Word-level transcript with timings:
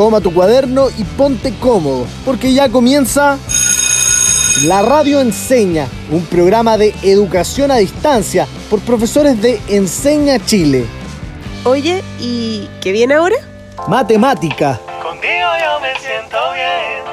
toma 0.00 0.22
tu 0.22 0.32
cuaderno 0.32 0.88
y 0.96 1.04
ponte 1.04 1.52
cómodo, 1.60 2.06
porque 2.24 2.54
ya 2.54 2.70
comienza 2.70 3.36
La 4.64 4.80
Radio 4.80 5.20
Enseña, 5.20 5.88
un 6.10 6.24
programa 6.24 6.78
de 6.78 6.94
educación 7.02 7.70
a 7.70 7.76
distancia 7.76 8.46
por 8.70 8.80
profesores 8.80 9.42
de 9.42 9.60
Enseña 9.68 10.38
Chile. 10.42 10.86
Oye, 11.64 12.02
¿y 12.18 12.66
qué 12.80 12.92
viene 12.92 13.12
ahora? 13.12 13.36
Matemática. 13.88 14.80
Contigo 15.02 15.48
yo 15.62 15.80
me 15.80 15.94
siento 15.98 16.38
bien, 16.54 17.04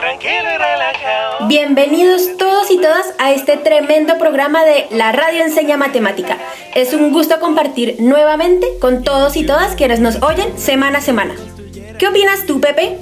tranquilo 0.00 0.52
y 0.52 0.58
relajado. 0.58 1.46
Bienvenidos 1.46 2.36
todos 2.36 2.72
y 2.72 2.80
todas 2.80 3.06
a 3.20 3.30
este 3.30 3.56
tremendo 3.56 4.18
programa 4.18 4.64
de 4.64 4.88
La 4.90 5.12
Radio 5.12 5.44
Enseña 5.44 5.76
Matemática. 5.76 6.38
Es 6.74 6.92
un 6.92 7.12
gusto 7.12 7.38
compartir 7.38 7.98
nuevamente 8.00 8.66
con 8.80 9.04
todos 9.04 9.36
y 9.36 9.46
todas 9.46 9.76
quienes 9.76 10.00
nos 10.00 10.20
oyen 10.24 10.58
semana 10.58 10.98
a 10.98 11.02
semana. 11.02 11.36
¿Qué 12.00 12.08
opinas 12.08 12.46
tú, 12.46 12.58
Pepe? 12.62 12.96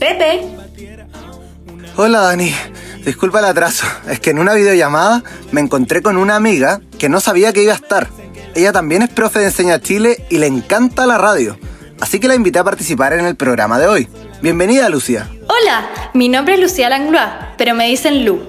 Pepe. 0.00 0.40
Hola 1.96 2.20
Dani, 2.20 2.50
disculpa 3.04 3.40
el 3.40 3.44
atraso. 3.44 3.86
Es 4.08 4.20
que 4.20 4.30
en 4.30 4.38
una 4.38 4.54
videollamada 4.54 5.22
me 5.50 5.60
encontré 5.60 6.00
con 6.00 6.16
una 6.16 6.34
amiga 6.34 6.80
que 6.98 7.10
no 7.10 7.20
sabía 7.20 7.52
que 7.52 7.62
iba 7.62 7.74
a 7.74 7.76
estar. 7.76 8.08
Ella 8.54 8.72
también 8.72 9.02
es 9.02 9.10
profe 9.10 9.40
de 9.40 9.44
Enseña 9.44 9.82
Chile 9.82 10.24
y 10.30 10.38
le 10.38 10.46
encanta 10.46 11.04
la 11.04 11.18
radio. 11.18 11.58
Así 12.00 12.18
que 12.18 12.26
la 12.26 12.34
invité 12.34 12.58
a 12.58 12.64
participar 12.64 13.12
en 13.12 13.26
el 13.26 13.36
programa 13.36 13.78
de 13.78 13.86
hoy. 13.86 14.08
Bienvenida, 14.40 14.88
Lucía. 14.88 15.28
Hola, 15.48 16.10
mi 16.14 16.30
nombre 16.30 16.54
es 16.54 16.60
Lucía 16.60 16.88
Langlois, 16.88 17.28
pero 17.58 17.74
me 17.74 17.86
dicen 17.86 18.24
Lu. 18.24 18.40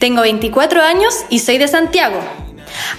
Tengo 0.00 0.22
24 0.22 0.82
años 0.82 1.14
y 1.28 1.38
soy 1.38 1.58
de 1.58 1.68
Santiago. 1.68 2.47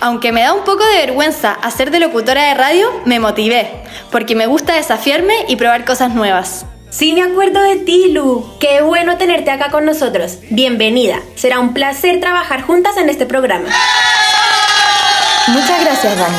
Aunque 0.02 0.32
me 0.32 0.44
da 0.44 0.54
un 0.54 0.64
poco 0.64 0.84
de 0.86 1.06
vergüenza 1.06 1.52
hacer 1.52 1.92
de 1.92 2.00
locutora 2.00 2.44
de 2.44 2.54
radio, 2.54 2.90
me 3.06 3.20
motivé, 3.20 3.84
porque 4.12 4.36
me 4.36 4.48
gusta 4.48 4.74
desafiarme 4.74 5.46
y 5.48 5.56
probar 5.56 5.86
cosas 5.86 6.14
nuevas. 6.14 6.66
Sí, 6.90 7.14
me 7.14 7.22
acuerdo 7.22 7.62
de 7.62 7.76
ti, 7.78 8.12
Lu. 8.12 8.44
Qué 8.60 8.82
bueno 8.82 9.18
tenerte 9.18 9.52
acá 9.52 9.70
con 9.70 9.86
nosotros. 9.86 10.40
Bienvenida. 10.50 11.20
Será 11.36 11.60
un 11.60 11.74
placer 11.74 12.20
trabajar 12.20 12.64
juntas 12.64 12.98
en 12.98 13.10
este 13.10 13.28
programa. 13.28 13.70
Muchas 15.50 15.82
gracias, 15.82 16.18
Dani. 16.18 16.38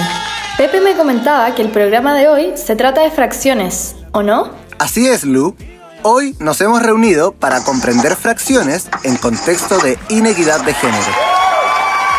Pepe 0.56 0.80
me 0.80 0.94
comentaba 0.94 1.54
que 1.54 1.62
el 1.62 1.70
programa 1.70 2.14
de 2.14 2.28
hoy 2.28 2.52
se 2.56 2.76
trata 2.76 3.00
de 3.00 3.10
fracciones, 3.10 3.94
¿o 4.12 4.22
no? 4.22 4.50
Así 4.78 5.06
es, 5.06 5.24
Lu. 5.24 5.56
Hoy 6.02 6.34
nos 6.38 6.60
hemos 6.60 6.82
reunido 6.82 7.32
para 7.32 7.62
comprender 7.62 8.16
fracciones 8.16 8.88
en 9.04 9.16
contexto 9.16 9.78
de 9.78 9.98
inequidad 10.08 10.60
de 10.62 10.74
género. 10.74 11.29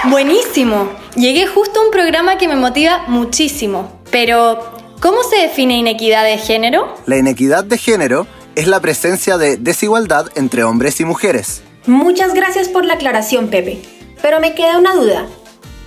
Buenísimo. 0.05 0.89
Llegué 1.15 1.45
justo 1.45 1.79
a 1.79 1.85
un 1.85 1.91
programa 1.91 2.39
que 2.39 2.47
me 2.47 2.55
motiva 2.55 3.03
muchísimo. 3.07 4.01
Pero, 4.09 4.73
¿cómo 4.99 5.21
se 5.23 5.37
define 5.37 5.77
inequidad 5.77 6.23
de 6.23 6.39
género? 6.39 6.95
La 7.05 7.17
inequidad 7.17 7.63
de 7.63 7.77
género 7.77 8.25
es 8.55 8.65
la 8.65 8.79
presencia 8.79 9.37
de 9.37 9.57
desigualdad 9.57 10.27
entre 10.33 10.63
hombres 10.63 10.99
y 11.01 11.05
mujeres. 11.05 11.61
Muchas 11.85 12.33
gracias 12.33 12.67
por 12.67 12.83
la 12.83 12.95
aclaración, 12.95 13.49
Pepe. 13.49 13.79
Pero 14.23 14.39
me 14.39 14.55
queda 14.55 14.79
una 14.79 14.95
duda. 14.95 15.27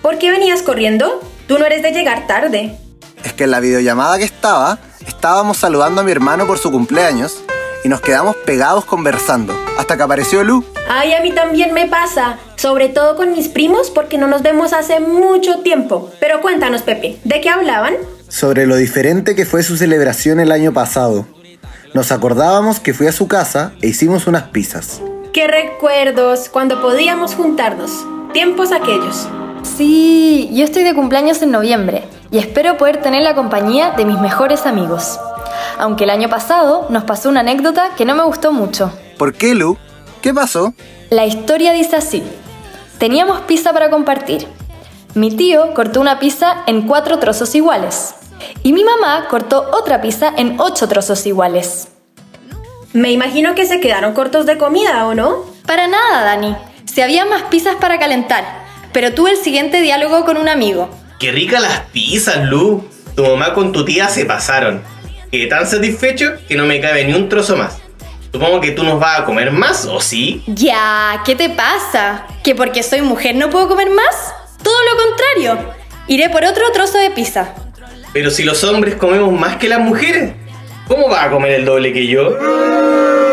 ¿Por 0.00 0.18
qué 0.18 0.30
venías 0.30 0.62
corriendo? 0.62 1.20
Tú 1.48 1.58
no 1.58 1.66
eres 1.66 1.82
de 1.82 1.90
llegar 1.90 2.28
tarde. 2.28 2.78
Es 3.24 3.32
que 3.32 3.44
en 3.44 3.50
la 3.50 3.58
videollamada 3.58 4.18
que 4.18 4.24
estaba, 4.24 4.78
estábamos 5.06 5.56
saludando 5.56 6.02
a 6.02 6.04
mi 6.04 6.12
hermano 6.12 6.46
por 6.46 6.58
su 6.58 6.70
cumpleaños 6.70 7.42
y 7.84 7.88
nos 7.88 8.00
quedamos 8.00 8.34
pegados 8.46 8.84
conversando, 8.86 9.54
hasta 9.78 9.96
que 9.96 10.02
apareció 10.02 10.42
Lu. 10.42 10.64
Ay, 10.88 11.12
a 11.12 11.20
mí 11.20 11.32
también 11.32 11.72
me 11.74 11.86
pasa, 11.86 12.38
sobre 12.56 12.88
todo 12.88 13.14
con 13.14 13.32
mis 13.32 13.48
primos 13.48 13.90
porque 13.90 14.18
no 14.18 14.26
nos 14.26 14.42
vemos 14.42 14.72
hace 14.72 15.00
mucho 15.00 15.60
tiempo. 15.60 16.10
Pero 16.18 16.40
cuéntanos, 16.40 16.82
Pepe, 16.82 17.18
¿de 17.24 17.40
qué 17.40 17.50
hablaban? 17.50 17.94
Sobre 18.28 18.66
lo 18.66 18.76
diferente 18.76 19.34
que 19.34 19.44
fue 19.44 19.62
su 19.62 19.76
celebración 19.76 20.40
el 20.40 20.50
año 20.50 20.72
pasado. 20.72 21.26
Nos 21.92 22.10
acordábamos 22.10 22.80
que 22.80 22.94
fui 22.94 23.06
a 23.06 23.12
su 23.12 23.28
casa 23.28 23.72
e 23.82 23.88
hicimos 23.88 24.26
unas 24.26 24.44
pizzas. 24.44 25.00
Qué 25.32 25.46
recuerdos 25.46 26.48
cuando 26.48 26.80
podíamos 26.80 27.34
juntarnos. 27.34 28.06
Tiempos 28.32 28.72
aquellos. 28.72 29.28
Sí, 29.76 30.50
yo 30.52 30.64
estoy 30.64 30.82
de 30.82 30.94
cumpleaños 30.94 31.42
en 31.42 31.50
noviembre 31.50 32.02
y 32.30 32.38
espero 32.38 32.76
poder 32.76 33.00
tener 33.00 33.22
la 33.22 33.34
compañía 33.34 33.92
de 33.92 34.04
mis 34.04 34.18
mejores 34.18 34.66
amigos. 34.66 35.18
Aunque 35.78 36.04
el 36.04 36.10
año 36.10 36.28
pasado 36.28 36.86
nos 36.90 37.04
pasó 37.04 37.28
una 37.28 37.40
anécdota 37.40 37.90
que 37.96 38.04
no 38.04 38.14
me 38.14 38.22
gustó 38.22 38.52
mucho. 38.52 38.92
¿Por 39.18 39.34
qué, 39.34 39.54
Lu? 39.54 39.76
¿Qué 40.22 40.32
pasó? 40.32 40.74
La 41.10 41.26
historia 41.26 41.72
dice 41.72 41.96
así. 41.96 42.22
Teníamos 42.98 43.40
pizza 43.42 43.72
para 43.72 43.90
compartir. 43.90 44.46
Mi 45.14 45.30
tío 45.30 45.74
cortó 45.74 46.00
una 46.00 46.18
pizza 46.18 46.62
en 46.66 46.82
cuatro 46.88 47.18
trozos 47.18 47.54
iguales. 47.54 48.14
Y 48.62 48.72
mi 48.72 48.84
mamá 48.84 49.26
cortó 49.28 49.70
otra 49.72 50.00
pizza 50.00 50.32
en 50.36 50.60
ocho 50.60 50.88
trozos 50.88 51.26
iguales. 51.26 51.88
Me 52.92 53.10
imagino 53.10 53.54
que 53.54 53.66
se 53.66 53.80
quedaron 53.80 54.14
cortos 54.14 54.46
de 54.46 54.58
comida, 54.58 55.06
¿o 55.06 55.14
no? 55.14 55.44
Para 55.66 55.88
nada, 55.88 56.24
Dani. 56.24 56.56
Si 56.84 57.00
había 57.00 57.24
más 57.24 57.42
pizzas 57.44 57.76
para 57.76 57.98
calentar. 57.98 58.44
Pero 58.92 59.12
tuve 59.14 59.32
el 59.32 59.36
siguiente 59.36 59.80
diálogo 59.80 60.24
con 60.24 60.36
un 60.36 60.48
amigo. 60.48 60.88
Qué 61.18 61.32
ricas 61.32 61.60
las 61.60 61.80
pizzas, 61.92 62.44
Lu. 62.44 62.84
Tu 63.16 63.24
mamá 63.24 63.54
con 63.54 63.72
tu 63.72 63.84
tía 63.84 64.08
se 64.08 64.24
pasaron. 64.24 64.82
Quedé 65.34 65.48
tan 65.48 65.66
satisfecho 65.66 66.34
que 66.46 66.54
no 66.54 66.64
me 66.64 66.80
cabe 66.80 67.04
ni 67.04 67.12
un 67.12 67.28
trozo 67.28 67.56
más. 67.56 67.78
Supongo 68.30 68.60
que 68.60 68.70
tú 68.70 68.84
nos 68.84 69.00
vas 69.00 69.18
a 69.18 69.24
comer 69.24 69.50
más, 69.50 69.84
¿o 69.84 70.00
sí? 70.00 70.44
Ya, 70.46 71.22
¿qué 71.24 71.34
te 71.34 71.50
pasa? 71.50 72.24
¿Que 72.44 72.54
porque 72.54 72.84
soy 72.84 73.00
mujer 73.00 73.34
no 73.34 73.50
puedo 73.50 73.66
comer 73.66 73.90
más? 73.90 74.32
Todo 74.62 74.76
lo 74.84 75.02
contrario. 75.02 75.74
Iré 76.06 76.30
por 76.30 76.44
otro 76.44 76.62
trozo 76.72 76.98
de 76.98 77.10
pizza. 77.10 77.52
Pero 78.12 78.30
si 78.30 78.44
los 78.44 78.62
hombres 78.62 78.94
comemos 78.94 79.32
más 79.32 79.56
que 79.56 79.68
las 79.68 79.80
mujeres, 79.80 80.34
¿cómo 80.86 81.08
vas 81.08 81.26
a 81.26 81.30
comer 81.32 81.50
el 81.54 81.64
doble 81.64 81.92
que 81.92 82.06
yo? 82.06 82.38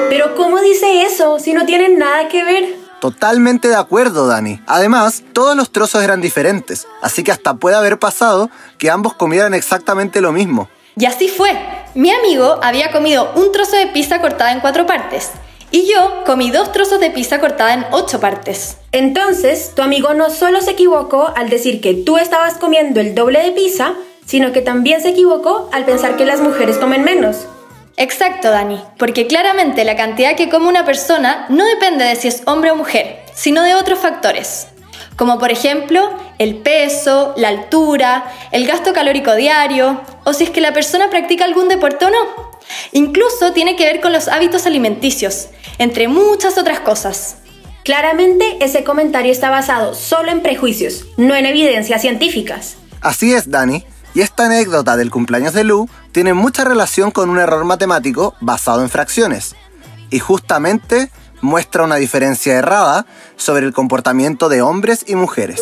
Pero 0.09 0.33
¿cómo 0.33 0.59
dice 0.59 1.03
eso 1.03 1.37
si 1.37 1.53
no 1.53 1.67
tienen 1.67 1.99
nada 1.99 2.29
que 2.29 2.43
ver? 2.43 2.65
Totalmente 2.99 3.67
de 3.67 3.75
acuerdo, 3.75 4.25
Dani. 4.25 4.59
Además, 4.65 5.21
todos 5.33 5.55
los 5.55 5.71
trozos 5.71 6.03
eran 6.03 6.19
diferentes, 6.19 6.87
así 7.03 7.23
que 7.23 7.31
hasta 7.31 7.53
puede 7.53 7.75
haber 7.75 7.99
pasado 7.99 8.49
que 8.79 8.89
ambos 8.89 9.13
comieran 9.13 9.53
exactamente 9.53 10.19
lo 10.19 10.31
mismo. 10.31 10.67
Y 11.01 11.07
así 11.07 11.29
fue. 11.29 11.49
Mi 11.95 12.11
amigo 12.11 12.59
había 12.61 12.91
comido 12.91 13.31
un 13.33 13.51
trozo 13.51 13.75
de 13.75 13.87
pizza 13.87 14.21
cortada 14.21 14.51
en 14.51 14.59
cuatro 14.59 14.85
partes. 14.85 15.31
Y 15.71 15.91
yo 15.91 16.23
comí 16.27 16.51
dos 16.51 16.71
trozos 16.71 16.99
de 16.99 17.09
pizza 17.09 17.39
cortada 17.39 17.73
en 17.73 17.85
ocho 17.89 18.19
partes. 18.19 18.77
Entonces, 18.91 19.71
tu 19.75 19.81
amigo 19.81 20.13
no 20.13 20.29
solo 20.29 20.61
se 20.61 20.69
equivocó 20.69 21.33
al 21.35 21.49
decir 21.49 21.81
que 21.81 21.95
tú 21.95 22.19
estabas 22.19 22.59
comiendo 22.59 22.99
el 22.99 23.15
doble 23.15 23.41
de 23.41 23.49
pizza, 23.49 23.95
sino 24.27 24.51
que 24.51 24.61
también 24.61 25.01
se 25.01 25.09
equivocó 25.09 25.71
al 25.73 25.85
pensar 25.85 26.17
que 26.17 26.25
las 26.25 26.39
mujeres 26.39 26.77
comen 26.77 27.03
menos. 27.03 27.47
Exacto, 27.97 28.51
Dani, 28.51 28.79
porque 28.99 29.25
claramente 29.25 29.83
la 29.85 29.95
cantidad 29.95 30.35
que 30.35 30.49
come 30.49 30.67
una 30.67 30.85
persona 30.85 31.47
no 31.49 31.65
depende 31.65 32.05
de 32.05 32.15
si 32.15 32.27
es 32.27 32.43
hombre 32.45 32.69
o 32.69 32.75
mujer, 32.75 33.21
sino 33.33 33.63
de 33.63 33.73
otros 33.73 33.97
factores, 33.97 34.67
como 35.15 35.39
por 35.39 35.51
ejemplo 35.51 36.09
el 36.39 36.57
peso, 36.57 37.33
la 37.37 37.49
altura, 37.49 38.31
el 38.51 38.65
gasto 38.65 38.93
calórico 38.93 39.35
diario, 39.35 40.01
o 40.23 40.33
si 40.33 40.45
es 40.45 40.49
que 40.49 40.61
la 40.61 40.73
persona 40.73 41.09
practica 41.09 41.45
algún 41.45 41.67
deporte 41.67 42.05
o 42.05 42.09
no. 42.09 42.51
Incluso 42.91 43.53
tiene 43.53 43.75
que 43.75 43.85
ver 43.85 44.01
con 44.01 44.13
los 44.13 44.27
hábitos 44.27 44.65
alimenticios, 44.65 45.49
entre 45.77 46.07
muchas 46.07 46.57
otras 46.57 46.79
cosas. 46.79 47.37
Claramente 47.83 48.57
ese 48.61 48.83
comentario 48.83 49.31
está 49.31 49.49
basado 49.49 49.93
solo 49.95 50.31
en 50.31 50.41
prejuicios, 50.41 51.05
no 51.17 51.35
en 51.35 51.45
evidencias 51.45 52.01
científicas. 52.01 52.77
Así 53.01 53.33
es, 53.33 53.49
Dani. 53.49 53.83
Y 54.13 54.21
esta 54.21 54.45
anécdota 54.45 54.97
del 54.97 55.09
cumpleaños 55.09 55.53
de 55.53 55.63
Lu 55.63 55.89
tiene 56.11 56.33
mucha 56.33 56.63
relación 56.63 57.11
con 57.11 57.29
un 57.29 57.39
error 57.39 57.63
matemático 57.65 58.35
basado 58.41 58.81
en 58.81 58.89
fracciones. 58.89 59.55
Y 60.09 60.19
justamente 60.19 61.09
muestra 61.41 61.83
una 61.83 61.95
diferencia 61.95 62.55
errada 62.55 63.05
sobre 63.35 63.65
el 63.65 63.73
comportamiento 63.73 64.49
de 64.49 64.61
hombres 64.61 65.03
y 65.07 65.15
mujeres. 65.15 65.61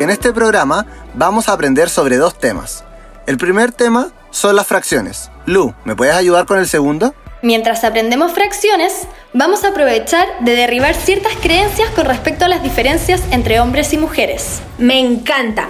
En 0.00 0.10
este 0.10 0.32
programa 0.32 0.86
vamos 1.14 1.48
a 1.48 1.52
aprender 1.52 1.88
sobre 1.88 2.16
dos 2.16 2.38
temas. 2.38 2.84
El 3.26 3.38
primer 3.38 3.72
tema 3.72 4.12
son 4.30 4.56
las 4.56 4.66
fracciones. 4.66 5.30
Lu, 5.46 5.74
¿me 5.84 5.96
puedes 5.96 6.14
ayudar 6.14 6.46
con 6.46 6.58
el 6.58 6.68
segundo? 6.68 7.14
Mientras 7.42 7.84
aprendemos 7.84 8.32
fracciones, 8.32 9.06
vamos 9.34 9.64
a 9.64 9.68
aprovechar 9.68 10.26
de 10.40 10.56
derribar 10.56 10.94
ciertas 10.94 11.34
creencias 11.42 11.90
con 11.90 12.06
respecto 12.06 12.46
a 12.46 12.48
las 12.48 12.62
diferencias 12.62 13.22
entre 13.30 13.60
hombres 13.60 13.92
y 13.92 13.98
mujeres. 13.98 14.60
Me 14.78 14.98
encanta. 14.98 15.68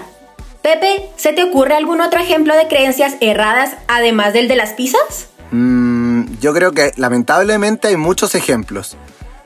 Pepe, 0.63 1.11
¿se 1.17 1.33
te 1.33 1.43
ocurre 1.43 1.75
algún 1.75 2.01
otro 2.01 2.21
ejemplo 2.21 2.55
de 2.57 2.69
creencias 2.69 3.17
erradas 3.21 3.73
además 3.87 4.33
del 4.33 4.49
de 4.49 4.57
las 4.57 4.73
pizzas? 4.73 5.29
Mm, 5.51 6.04
yo 6.41 6.53
creo 6.53 6.73
que 6.73 6.93
lamentablemente 6.97 7.89
hay 7.89 7.97
muchos 7.97 8.35
ejemplos. 8.35 8.97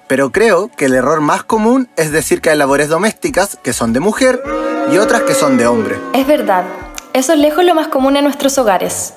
Pero 0.06 0.32
creo 0.32 0.68
que 0.68 0.86
el 0.86 0.94
error 0.94 1.20
más 1.20 1.44
común 1.44 1.88
es 1.96 2.10
decir 2.12 2.40
que 2.40 2.50
hay 2.50 2.56
labores 2.56 2.88
domésticas 2.88 3.58
que 3.62 3.74
son 3.74 3.92
de 3.92 4.00
mujer 4.00 4.42
y 4.90 4.98
otras 4.98 5.22
que 5.22 5.34
son 5.34 5.58
de 5.58 5.66
hombre. 5.66 5.96
Es 6.14 6.26
verdad, 6.26 6.64
eso 7.12 7.34
es 7.34 7.38
lejos 7.38 7.64
lo 7.64 7.74
más 7.74 7.88
común 7.88 8.16
en 8.16 8.24
nuestros 8.24 8.56
hogares. 8.56 9.12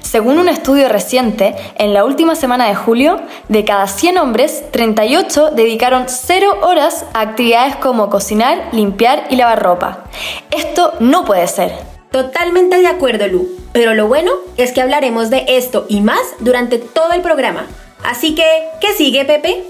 Según 0.00 0.38
un 0.38 0.48
estudio 0.48 0.88
reciente, 0.88 1.54
en 1.76 1.94
la 1.94 2.04
última 2.04 2.34
semana 2.34 2.68
de 2.68 2.74
julio, 2.74 3.20
de 3.48 3.64
cada 3.64 3.86
100 3.86 4.18
hombres, 4.18 4.64
38 4.72 5.50
dedicaron 5.52 6.04
0 6.08 6.60
horas 6.62 7.04
a 7.14 7.20
actividades 7.20 7.76
como 7.76 8.10
cocinar, 8.10 8.68
limpiar 8.72 9.26
y 9.30 9.36
lavar 9.36 9.62
ropa. 9.62 10.04
Esto 10.50 10.94
no 11.00 11.24
puede 11.24 11.46
ser. 11.46 11.97
Totalmente 12.10 12.78
de 12.78 12.86
acuerdo, 12.86 13.26
Lu. 13.28 13.48
Pero 13.72 13.94
lo 13.94 14.08
bueno 14.08 14.32
es 14.56 14.72
que 14.72 14.80
hablaremos 14.80 15.30
de 15.30 15.44
esto 15.48 15.86
y 15.88 16.00
más 16.00 16.20
durante 16.38 16.78
todo 16.78 17.12
el 17.12 17.22
programa. 17.22 17.66
Así 18.04 18.34
que, 18.34 18.44
¿qué 18.80 18.94
sigue, 18.94 19.24
Pepe? 19.24 19.64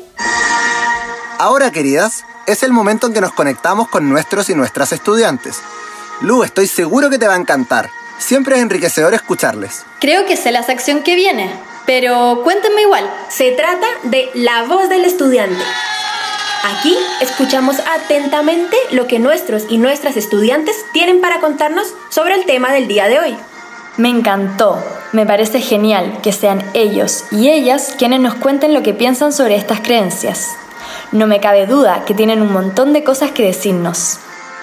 Ahora, 1.38 1.70
queridas, 1.70 2.24
es 2.46 2.62
el 2.62 2.72
momento 2.72 3.06
en 3.06 3.14
que 3.14 3.20
nos 3.20 3.32
conectamos 3.32 3.88
con 3.88 4.08
nuestros 4.08 4.48
y 4.50 4.54
nuestras 4.54 4.92
estudiantes. 4.92 5.60
Lu, 6.20 6.42
estoy 6.42 6.66
seguro 6.66 7.10
que 7.10 7.18
te 7.18 7.28
va 7.28 7.34
a 7.34 7.38
encantar. 7.38 7.90
Siempre 8.18 8.56
es 8.56 8.62
enriquecedor 8.62 9.14
escucharles. 9.14 9.84
Creo 10.00 10.26
que 10.26 10.36
sé 10.36 10.50
la 10.50 10.62
sección 10.62 11.02
que 11.02 11.14
viene, 11.14 11.52
pero 11.86 12.40
cuéntenme 12.42 12.82
igual. 12.82 13.08
Se 13.28 13.52
trata 13.52 13.86
de 14.04 14.30
la 14.34 14.64
voz 14.64 14.88
del 14.88 15.04
estudiante. 15.04 15.62
Aquí 16.64 16.96
escuchamos 17.20 17.76
atentamente 17.80 18.76
lo 18.90 19.06
que 19.06 19.18
nuestros 19.18 19.64
y 19.68 19.78
nuestras 19.78 20.16
estudiantes 20.16 20.76
tienen 20.92 21.20
para 21.20 21.40
contarnos 21.40 21.94
sobre 22.08 22.34
el 22.34 22.46
tema 22.46 22.72
del 22.72 22.88
día 22.88 23.08
de 23.08 23.20
hoy. 23.20 23.36
Me 23.96 24.08
encantó. 24.08 24.82
Me 25.12 25.24
parece 25.24 25.60
genial 25.60 26.20
que 26.22 26.32
sean 26.32 26.62
ellos 26.74 27.24
y 27.30 27.48
ellas 27.48 27.94
quienes 27.96 28.20
nos 28.20 28.34
cuenten 28.34 28.74
lo 28.74 28.82
que 28.82 28.92
piensan 28.92 29.32
sobre 29.32 29.56
estas 29.56 29.80
creencias. 29.80 30.50
No 31.12 31.26
me 31.26 31.40
cabe 31.40 31.66
duda 31.66 32.04
que 32.04 32.14
tienen 32.14 32.42
un 32.42 32.52
montón 32.52 32.92
de 32.92 33.04
cosas 33.04 33.30
que 33.30 33.44
decirnos. 33.44 34.18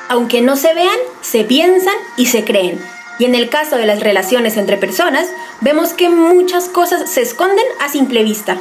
Aunque 0.07 0.41
no 0.41 0.55
se 0.55 0.73
vean, 0.73 0.99
se 1.21 1.43
piensan 1.43 1.95
y 2.17 2.27
se 2.27 2.43
creen. 2.45 2.79
Y 3.17 3.25
en 3.25 3.33
el 3.33 3.49
caso 3.49 3.77
de 3.77 3.85
las 3.85 4.01
relaciones 4.01 4.57
entre 4.57 4.77
personas, 4.77 5.27
vemos 5.61 5.93
que 5.93 6.09
muchas 6.09 6.65
cosas 6.65 7.09
se 7.09 7.21
esconden 7.21 7.65
a 7.81 7.89
simple 7.89 8.23
vista. 8.23 8.57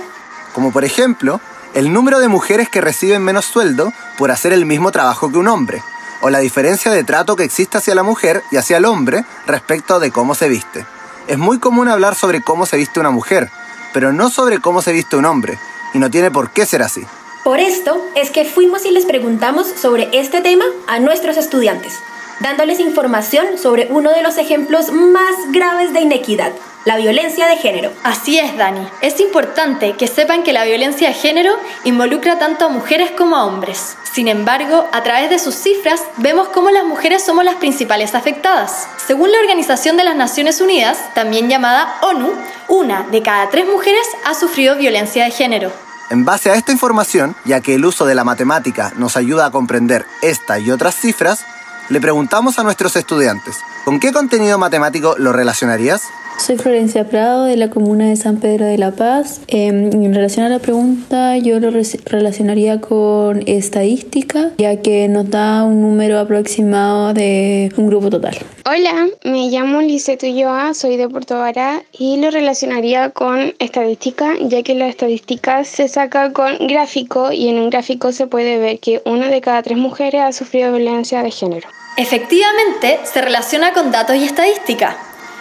Como 0.54 0.72
por 0.72 0.84
ejemplo, 0.84 1.40
el 1.75 1.93
número 1.93 2.21
de 2.21 2.29
mujeres 2.29 2.69
que 2.69 2.81
reciben 2.81 3.23
menos 3.23 3.44
sueldo 3.44 3.93
por 4.17 4.31
hacer 4.31 4.53
el 4.53 4.65
mismo 4.65 4.93
trabajo 4.93 5.31
que 5.31 5.38
un 5.38 5.49
hombre, 5.49 5.82
o 6.21 6.31
la 6.31 6.38
diferencia 6.38 6.93
de 6.93 7.05
trato 7.05 7.37
que 7.37 7.44
existe 7.44 7.79
hacia 7.79 7.97
la 7.97 8.05
mujer 8.05 8.43
y 8.50 8.56
hacia 8.56 8.76
el 8.76 8.85
hombre 8.85 9.25
respecto 9.47 9.99
de 9.99 10.11
cómo 10.11 10.35
se 10.35 10.49
viste. 10.49 10.87
Es 11.26 11.37
muy 11.37 11.59
común 11.59 11.88
hablar 11.88 12.15
sobre 12.15 12.43
cómo 12.43 12.65
se 12.65 12.76
viste 12.76 13.00
una 13.00 13.11
mujer, 13.11 13.50
pero 13.93 14.12
no 14.12 14.31
sobre 14.31 14.61
cómo 14.61 14.82
se 14.82 14.93
viste 14.93 15.17
un 15.17 15.25
hombre, 15.25 15.59
y 15.93 15.99
no 15.99 16.11
tiene 16.11 16.31
por 16.31 16.50
qué 16.50 16.65
ser 16.65 16.82
así. 16.82 17.05
Por 17.43 17.59
esto 17.59 18.00
es 18.15 18.31
que 18.31 18.44
fuimos 18.44 18.87
y 18.87 18.91
les 18.91 19.05
preguntamos 19.05 19.67
sobre 19.67 20.09
este 20.12 20.41
tema 20.41 20.65
a 20.87 21.00
nuestros 21.00 21.37
estudiantes, 21.37 21.99
dándoles 22.40 22.81
información 22.81 23.58
sobre 23.58 23.88
uno 23.90 24.10
de 24.10 24.22
los 24.22 24.38
ejemplos 24.38 24.92
más 24.92 25.34
graves 25.50 25.92
de 25.92 26.00
inequidad, 26.00 26.52
la 26.84 26.96
violencia 26.96 27.46
de 27.46 27.56
género. 27.56 27.92
Así 28.02 28.38
es, 28.38 28.56
Dani. 28.56 28.86
Es 29.00 29.20
importante 29.20 29.94
que 29.96 30.06
sepan 30.06 30.42
que 30.42 30.52
la 30.52 30.64
violencia 30.64 31.08
de 31.08 31.14
género 31.14 31.56
involucra 31.84 32.38
tanto 32.38 32.66
a 32.66 32.69
mujeres 32.69 33.10
como 33.12 33.36
a 33.36 33.46
hombres. 33.46 33.96
Sin 34.12 34.28
embargo, 34.28 34.86
a 34.92 35.02
través 35.02 35.31
de 35.31 35.38
sus 35.38 35.54
cifras 35.54 36.02
vemos 36.19 36.48
cómo 36.48 36.70
las 36.70 36.84
mujeres 36.84 37.25
somos 37.25 37.44
las 37.44 37.56
principales 37.56 38.14
afectadas. 38.14 38.86
Según 39.06 39.32
la 39.32 39.38
Organización 39.38 39.96
de 39.96 40.04
las 40.04 40.16
Naciones 40.16 40.60
Unidas, 40.60 40.98
también 41.14 41.48
llamada 41.48 41.96
ONU, 42.02 42.32
una 42.69 43.02
de 43.04 43.22
cada 43.22 43.48
tres 43.50 43.66
mujeres 43.66 44.06
ha 44.25 44.34
sufrido 44.34 44.76
violencia 44.76 45.25
de 45.25 45.31
género. 45.31 45.72
En 46.10 46.25
base 46.25 46.50
a 46.50 46.54
esta 46.54 46.70
información, 46.70 47.34
ya 47.44 47.60
que 47.60 47.75
el 47.75 47.84
uso 47.84 48.04
de 48.04 48.14
la 48.14 48.25
matemática 48.25 48.92
nos 48.96 49.16
ayuda 49.16 49.46
a 49.46 49.50
comprender 49.50 50.06
esta 50.22 50.58
y 50.58 50.70
otras 50.70 50.94
cifras, 50.94 51.44
le 51.88 52.00
preguntamos 52.00 52.58
a 52.58 52.62
nuestros 52.62 52.96
estudiantes, 52.96 53.60
¿con 53.84 54.00
qué 54.00 54.12
contenido 54.12 54.58
matemático 54.58 55.14
lo 55.19 55.32
relacionarías? 55.32 56.02
Soy 56.38 56.56
Florencia 56.56 57.08
Prado 57.08 57.44
de 57.44 57.56
la 57.56 57.70
comuna 57.70 58.08
de 58.08 58.16
San 58.16 58.38
Pedro 58.38 58.66
de 58.66 58.76
la 58.76 58.90
Paz. 58.90 59.40
Eh, 59.46 59.69
en 59.69 60.14
relación 60.14 60.44
a 60.44 60.48
la 60.48 60.58
pregunta, 60.58 61.38
yo 61.38 61.60
lo 61.60 61.70
relacionaría 62.06 62.81
con 62.81 63.44
estadística, 63.46 64.50
ya 64.58 64.82
que 64.82 65.06
nos 65.08 65.31
da 65.31 65.62
un 65.62 65.81
número 65.81 66.19
aproximado 66.19 67.14
de 67.14 67.72
un 67.76 67.86
grupo 67.86 68.10
total. 68.10 68.36
Hola, 68.66 69.06
me 69.22 69.48
llamo 69.48 69.81
Liceto 69.81 70.26
Ulloa, 70.26 70.75
soy 70.75 70.96
de 70.96 71.08
Puerto 71.08 71.38
Vara 71.38 71.82
y 71.92 72.16
lo 72.16 72.31
relacionaría 72.32 73.10
con 73.10 73.54
estadística, 73.60 74.34
ya 74.40 74.62
que 74.64 74.75
la 74.75 74.88
estadística 74.88 75.64
se 75.64 75.86
saca 75.86 76.32
con 76.32 76.66
gráfico 76.66 77.31
y 77.31 77.48
en 77.48 77.58
un 77.58 77.70
gráfico 77.70 78.10
se 78.10 78.26
puede 78.26 78.58
ver 78.58 78.81
que 78.81 79.02
una 79.06 79.28
de 79.28 79.40
cada 79.40 79.62
tres 79.62 79.78
mujeres 79.78 80.22
ha 80.22 80.32
sufrido 80.32 80.72
violencia 80.72 81.22
de 81.22 81.31
género. 81.31 81.69
Efectivamente, 81.96 83.00
se 83.11 83.20
relaciona 83.20 83.73
con 83.73 83.93
datos 83.93 84.17
y 84.17 84.25
estadística. 84.25 84.96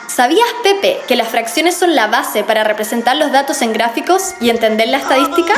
¿Sabías, 0.07 0.47
Pepe, 0.61 1.00
que 1.07 1.15
las 1.15 1.29
fracciones 1.29 1.75
son 1.75 1.95
la 1.95 2.07
base 2.07 2.44
para 2.44 2.63
representar 2.63 3.15
los 3.15 3.31
datos 3.31 3.61
en 3.63 3.73
gráficos 3.73 4.35
y 4.39 4.51
entender 4.51 4.88
la 4.89 4.97
estadística? 4.97 5.53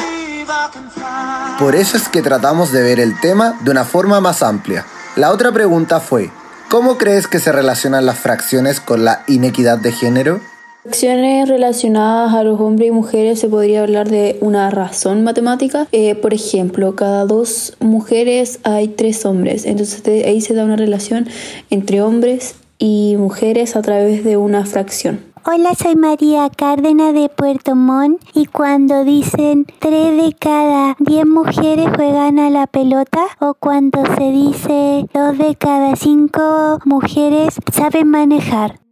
Por 1.59 1.75
eso 1.75 1.97
es 1.97 2.07
que 2.07 2.21
tratamos 2.21 2.71
de 2.71 2.81
ver 2.81 2.99
el 2.99 3.19
tema 3.19 3.57
de 3.61 3.71
una 3.71 3.83
forma 3.83 4.21
más 4.21 4.41
amplia. 4.41 4.85
La 5.17 5.31
otra 5.31 5.51
pregunta 5.51 5.99
fue, 5.99 6.31
¿cómo 6.69 6.97
crees 6.97 7.27
que 7.27 7.39
se 7.39 7.51
relacionan 7.51 8.05
las 8.05 8.19
fracciones 8.19 8.79
con 8.79 9.03
la 9.03 9.23
inequidad 9.27 9.77
de 9.77 9.91
género? 9.91 10.39
Fracciones 10.85 11.49
relacionadas 11.49 12.35
a 12.35 12.43
los 12.43 12.61
hombres 12.61 12.89
y 12.89 12.91
mujeres 12.91 13.39
se 13.39 13.49
podría 13.49 13.81
hablar 13.81 14.07
de 14.07 14.37
una 14.41 14.69
razón 14.69 15.23
matemática. 15.23 15.87
Eh, 15.91 16.13
por 16.13 16.35
ejemplo, 16.35 16.95
cada 16.95 17.25
dos 17.25 17.75
mujeres 17.79 18.59
hay 18.61 18.89
tres 18.89 19.25
hombres. 19.25 19.65
Entonces 19.65 20.03
ahí 20.25 20.41
se 20.41 20.53
da 20.53 20.63
una 20.63 20.75
relación 20.75 21.27
entre 21.71 22.03
hombres 22.03 22.57
y 22.77 23.15
mujeres 23.17 23.75
a 23.75 23.81
través 23.81 24.23
de 24.23 24.37
una 24.37 24.63
fracción. 24.67 25.21
Hola, 25.43 25.73
soy 25.73 25.95
María 25.95 26.51
Cárdenas 26.55 27.15
de 27.15 27.29
Puerto 27.29 27.75
Montt 27.75 28.21
y 28.35 28.45
cuando 28.45 29.03
dicen 29.03 29.65
3 29.79 30.23
de 30.23 30.35
cada 30.37 30.95
10 30.99 31.25
mujeres 31.25 31.87
juegan 31.95 32.37
a 32.37 32.51
la 32.51 32.67
pelota 32.67 33.21
o 33.39 33.55
cuando 33.55 34.03
se 34.05 34.31
dice 34.31 35.07
2 35.15 35.37
de 35.39 35.55
cada 35.55 35.95
5 35.95 36.81
mujeres 36.85 37.55
saben 37.71 38.07
manejar. 38.07 38.84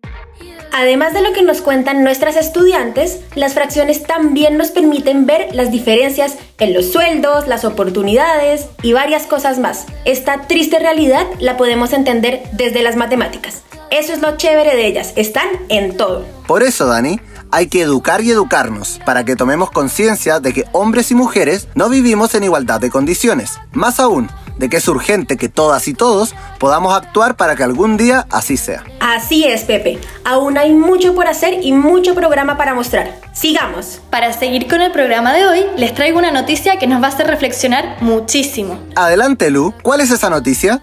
Además 0.76 1.14
de 1.14 1.22
lo 1.22 1.34
que 1.34 1.44
nos 1.44 1.62
cuentan 1.62 2.04
nuestras 2.04 2.36
estudiantes, 2.36 3.20
las 3.36 3.54
fracciones 3.54 4.02
también 4.02 4.58
nos 4.58 4.72
permiten 4.72 5.28
ver 5.28 5.54
las 5.54 5.72
diferencias 5.72 6.36
en 6.58 6.74
los 6.74 6.92
sueldos, 6.92 7.48
las 7.48 7.64
oportunidades 7.64 8.66
y 8.82 8.92
varias 8.92 9.28
cosas 9.28 9.60
más. 9.60 9.86
Esta 10.04 10.48
triste 10.48 10.80
realidad 10.80 11.28
la 11.40 11.58
podemos 11.58 11.94
entender 11.94 12.42
desde 12.54 12.82
las 12.82 12.96
matemáticas. 12.96 13.62
Eso 13.92 14.14
es 14.14 14.22
lo 14.24 14.36
chévere 14.36 14.76
de 14.76 14.88
ellas, 14.88 15.14
están 15.16 15.48
en 15.70 15.96
todo. 15.96 16.26
Por 16.48 16.64
eso, 16.64 16.88
Dani, 16.88 17.20
hay 17.52 17.68
que 17.68 17.82
educar 17.82 18.22
y 18.22 18.32
educarnos 18.32 19.00
para 19.06 19.24
que 19.24 19.36
tomemos 19.36 19.70
conciencia 19.70 20.40
de 20.40 20.54
que 20.54 20.66
hombres 20.72 21.12
y 21.12 21.16
mujeres 21.16 21.68
no 21.76 21.88
vivimos 21.88 22.34
en 22.34 22.46
igualdad 22.46 22.82
de 22.82 22.90
condiciones. 22.90 23.60
Más 23.74 24.00
aún, 24.00 24.28
de 24.58 24.70
que 24.70 24.78
es 24.78 24.88
urgente 24.88 25.38
que 25.38 25.50
todas 25.50 25.88
y 25.88 25.94
todos 25.94 26.36
podamos 26.60 26.96
actuar 26.96 27.36
para 27.36 27.56
que 27.56 27.64
algún 27.64 27.98
día 27.98 28.26
así 28.32 28.58
sea. 28.58 28.84
Así 29.00 29.44
es, 29.46 29.64
Pepe. 29.64 30.00
Aún 30.24 30.58
hay 30.58 30.74
mucho 30.74 31.14
por 31.16 31.28
hacer 31.28 31.60
y 31.62 31.74
mucho 31.74 32.16
programa 32.16 32.58
para 32.58 32.74
mostrar. 32.74 33.20
Sigamos. 33.34 34.02
Para 34.10 34.34
seguir 34.34 34.68
con 34.68 34.82
el 34.82 34.92
programa 34.92 35.34
de 35.34 35.46
hoy, 35.46 35.66
les 35.78 35.94
traigo 35.94 36.20
una 36.20 36.32
noticia 36.32 36.78
que 36.78 36.88
nos 36.88 37.02
va 37.02 37.08
a 37.08 37.10
hacer 37.10 37.28
reflexionar 37.28 37.98
muchísimo. 38.02 38.80
Adelante, 38.96 39.50
Lu. 39.50 39.74
¿Cuál 39.82 40.02
es 40.02 40.12
esa 40.12 40.30
noticia? 40.30 40.82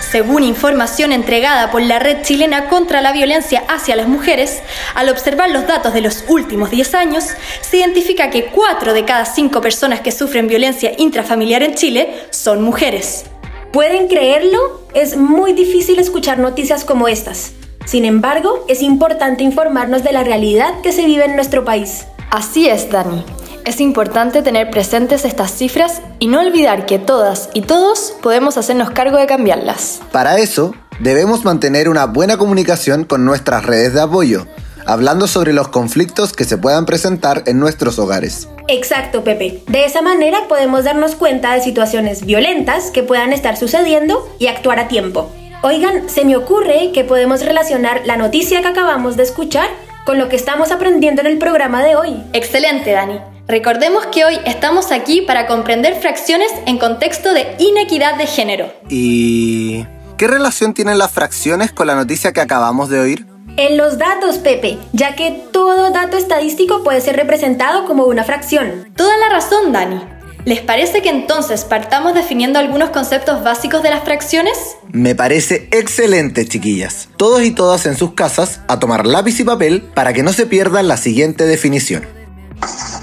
Según 0.00 0.42
información 0.42 1.12
entregada 1.12 1.70
por 1.70 1.82
la 1.82 1.98
Red 1.98 2.22
Chilena 2.22 2.68
contra 2.68 3.02
la 3.02 3.12
Violencia 3.12 3.64
hacia 3.68 3.96
las 3.96 4.08
Mujeres, 4.08 4.62
al 4.94 5.08
observar 5.08 5.50
los 5.50 5.66
datos 5.66 5.92
de 5.92 6.00
los 6.00 6.24
últimos 6.28 6.70
10 6.70 6.94
años, 6.94 7.24
se 7.60 7.78
identifica 7.78 8.30
que 8.30 8.46
4 8.46 8.94
de 8.94 9.04
cada 9.04 9.26
5 9.26 9.60
personas 9.60 10.00
que 10.00 10.12
sufren 10.12 10.48
violencia 10.48 10.92
intrafamiliar 10.96 11.62
en 11.62 11.74
Chile 11.74 12.14
son 12.30 12.62
mujeres. 12.62 13.26
¿Pueden 13.72 14.08
creerlo? 14.08 14.82
Es 14.94 15.16
muy 15.16 15.52
difícil 15.52 15.98
escuchar 15.98 16.38
noticias 16.38 16.84
como 16.84 17.06
estas. 17.06 17.52
Sin 17.84 18.04
embargo, 18.04 18.64
es 18.68 18.82
importante 18.82 19.44
informarnos 19.44 20.04
de 20.04 20.12
la 20.12 20.24
realidad 20.24 20.80
que 20.82 20.92
se 20.92 21.04
vive 21.04 21.24
en 21.24 21.36
nuestro 21.36 21.64
país. 21.64 22.06
Así 22.30 22.68
es, 22.68 22.90
Dani. 22.90 23.24
Es 23.68 23.82
importante 23.82 24.40
tener 24.40 24.70
presentes 24.70 25.26
estas 25.26 25.50
cifras 25.50 26.00
y 26.20 26.28
no 26.28 26.40
olvidar 26.40 26.86
que 26.86 26.98
todas 26.98 27.50
y 27.52 27.60
todos 27.60 28.14
podemos 28.22 28.56
hacernos 28.56 28.92
cargo 28.92 29.18
de 29.18 29.26
cambiarlas. 29.26 30.00
Para 30.10 30.38
eso, 30.38 30.74
debemos 31.00 31.44
mantener 31.44 31.90
una 31.90 32.06
buena 32.06 32.38
comunicación 32.38 33.04
con 33.04 33.26
nuestras 33.26 33.66
redes 33.66 33.92
de 33.92 34.00
apoyo, 34.00 34.46
hablando 34.86 35.26
sobre 35.26 35.52
los 35.52 35.68
conflictos 35.68 36.32
que 36.32 36.46
se 36.46 36.56
puedan 36.56 36.86
presentar 36.86 37.42
en 37.44 37.60
nuestros 37.60 37.98
hogares. 37.98 38.48
Exacto, 38.68 39.22
Pepe. 39.22 39.62
De 39.66 39.84
esa 39.84 40.00
manera 40.00 40.48
podemos 40.48 40.84
darnos 40.84 41.14
cuenta 41.14 41.52
de 41.52 41.60
situaciones 41.60 42.24
violentas 42.24 42.90
que 42.90 43.02
puedan 43.02 43.34
estar 43.34 43.58
sucediendo 43.58 44.34
y 44.38 44.46
actuar 44.46 44.78
a 44.78 44.88
tiempo. 44.88 45.30
Oigan, 45.62 46.08
se 46.08 46.24
me 46.24 46.38
ocurre 46.38 46.92
que 46.94 47.04
podemos 47.04 47.44
relacionar 47.44 48.00
la 48.06 48.16
noticia 48.16 48.62
que 48.62 48.68
acabamos 48.68 49.18
de 49.18 49.24
escuchar 49.24 49.68
con 50.06 50.16
lo 50.16 50.30
que 50.30 50.36
estamos 50.36 50.72
aprendiendo 50.72 51.20
en 51.20 51.26
el 51.26 51.36
programa 51.36 51.84
de 51.84 51.96
hoy. 51.96 52.22
Excelente, 52.32 52.92
Dani. 52.92 53.20
Recordemos 53.48 54.04
que 54.12 54.26
hoy 54.26 54.38
estamos 54.44 54.92
aquí 54.92 55.22
para 55.22 55.46
comprender 55.46 55.98
fracciones 55.98 56.50
en 56.66 56.76
contexto 56.76 57.32
de 57.32 57.56
inequidad 57.58 58.18
de 58.18 58.26
género. 58.26 58.70
¿Y 58.90 59.86
qué 60.18 60.28
relación 60.28 60.74
tienen 60.74 60.98
las 60.98 61.12
fracciones 61.12 61.72
con 61.72 61.86
la 61.86 61.94
noticia 61.94 62.34
que 62.34 62.42
acabamos 62.42 62.90
de 62.90 63.00
oír? 63.00 63.26
En 63.56 63.78
los 63.78 63.96
datos, 63.96 64.36
Pepe, 64.36 64.76
ya 64.92 65.16
que 65.16 65.30
todo 65.50 65.90
dato 65.92 66.18
estadístico 66.18 66.84
puede 66.84 67.00
ser 67.00 67.16
representado 67.16 67.86
como 67.86 68.04
una 68.04 68.22
fracción. 68.22 68.92
Toda 68.94 69.16
la 69.16 69.30
razón, 69.30 69.72
Dani. 69.72 69.98
¿Les 70.44 70.60
parece 70.60 71.00
que 71.00 71.08
entonces 71.08 71.64
partamos 71.64 72.12
definiendo 72.12 72.58
algunos 72.58 72.90
conceptos 72.90 73.42
básicos 73.42 73.82
de 73.82 73.88
las 73.88 74.04
fracciones? 74.04 74.76
Me 74.92 75.14
parece 75.14 75.68
excelente, 75.72 76.46
chiquillas. 76.46 77.08
Todos 77.16 77.42
y 77.42 77.52
todas 77.52 77.86
en 77.86 77.96
sus 77.96 78.12
casas 78.12 78.60
a 78.68 78.78
tomar 78.78 79.06
lápiz 79.06 79.40
y 79.40 79.44
papel 79.44 79.80
para 79.94 80.12
que 80.12 80.22
no 80.22 80.34
se 80.34 80.44
pierdan 80.44 80.86
la 80.86 80.98
siguiente 80.98 81.46
definición. 81.46 82.17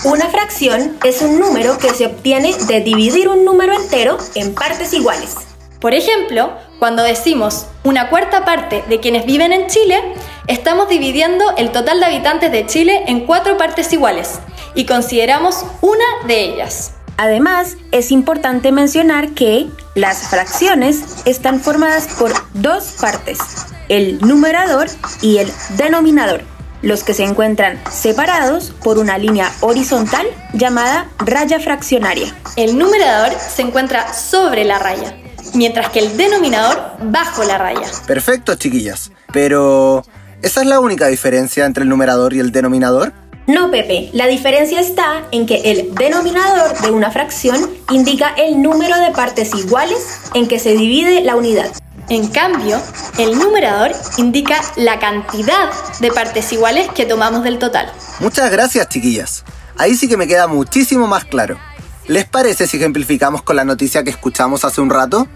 Una 0.04 0.30
fracción 0.30 0.98
es 1.04 1.22
un 1.22 1.40
número 1.40 1.78
que 1.78 1.90
se 1.90 2.06
obtiene 2.06 2.54
de 2.68 2.82
dividir 2.82 3.28
un 3.28 3.44
número 3.44 3.74
entero 3.74 4.18
en 4.36 4.54
partes 4.54 4.94
iguales. 4.94 5.36
Por 5.80 5.94
ejemplo, 5.94 6.54
cuando 6.80 7.04
decimos 7.04 7.68
una 7.84 8.10
cuarta 8.10 8.46
parte 8.46 8.84
de 8.90 9.00
quienes 9.00 9.26
viven 9.26 9.52
en 9.52 9.68
Chile, 9.68 10.02
estamos 10.48 10.90
dividiendo 10.90 11.44
el 11.58 11.72
total 11.72 12.00
de 12.00 12.06
habitantes 12.06 12.52
de 12.52 12.66
Chile 12.66 13.04
en 13.08 13.26
cuatro 13.26 13.58
partes 13.58 13.92
iguales 13.94 14.40
y 14.74 14.86
consideramos 14.86 15.66
una 15.82 16.06
de 16.28 16.44
ellas. 16.44 16.94
Además, 17.18 17.78
es 17.92 18.12
importante 18.12 18.72
mencionar 18.72 19.30
que 19.30 19.68
las 19.96 20.28
fracciones 20.28 21.24
están 21.26 21.62
formadas 21.62 22.08
por 22.20 22.34
dos 22.54 22.96
partes, 23.00 23.40
el 23.88 24.20
numerador 24.20 24.88
y 25.22 25.38
el 25.38 25.52
denominador, 25.78 26.44
los 26.86 27.04
que 27.04 27.16
se 27.16 27.24
encuentran 27.24 27.82
separados 27.92 28.72
por 28.84 29.00
una 29.00 29.18
línea 29.18 29.52
horizontal 29.62 30.28
llamada 30.54 31.10
raya 31.18 31.60
fraccionaria. 31.60 32.34
El 32.56 32.78
numerador 32.78 33.34
se 33.40 33.64
encuentra 33.64 34.14
sobre 34.14 34.64
la 34.64 34.78
raya, 34.78 35.18
mientras 35.56 35.90
que 35.90 36.00
el 36.00 36.16
denominador 36.16 36.80
bajo 37.02 37.44
la 37.44 37.58
raya. 37.58 37.88
Perfecto, 38.06 38.54
chiquillas. 38.56 39.12
Pero, 39.34 40.06
¿esa 40.44 40.62
es 40.62 40.68
la 40.68 40.80
única 40.80 41.08
diferencia 41.08 41.66
entre 41.66 41.84
el 41.84 41.90
numerador 41.90 42.36
y 42.36 42.40
el 42.40 42.52
denominador? 42.52 43.14
No, 43.48 43.72
Pepe, 43.72 44.10
la 44.14 44.28
diferencia 44.28 44.80
está 44.80 45.24
en 45.32 45.48
que 45.48 45.62
el 45.66 45.94
denominador 45.96 46.80
de 46.82 46.92
una 46.92 47.10
fracción 47.10 47.70
indica 47.92 48.30
el 48.38 48.62
número 48.62 48.96
de 49.00 49.12
partes 49.12 49.56
iguales 49.56 50.20
en 50.36 50.48
que 50.48 50.60
se 50.60 50.74
divide 50.74 51.22
la 51.22 51.36
unidad. 51.36 51.72
En 52.10 52.28
cambio, 52.28 52.80
el 53.18 53.38
numerador 53.38 53.92
indica 54.18 54.62
la 54.76 55.00
cantidad 55.00 55.72
de 56.00 56.12
partes 56.12 56.54
iguales 56.54 56.88
que 56.94 57.06
tomamos 57.06 57.44
del 57.44 57.58
total. 57.58 57.92
Muchas 58.20 58.52
gracias, 58.52 58.88
chiquillas. 58.90 59.44
Ahí 59.78 59.96
sí 59.96 60.08
que 60.08 60.18
me 60.18 60.28
queda 60.28 60.48
muchísimo 60.48 61.08
más 61.08 61.26
claro. 61.26 61.58
¿Les 62.08 62.26
parece 62.26 62.68
si 62.68 62.78
ejemplificamos 62.78 63.42
con 63.42 63.56
la 63.56 63.66
noticia 63.66 64.04
que 64.04 64.12
escuchamos 64.12 64.64
hace 64.64 64.82
un 64.82 64.92
rato? 64.92 65.28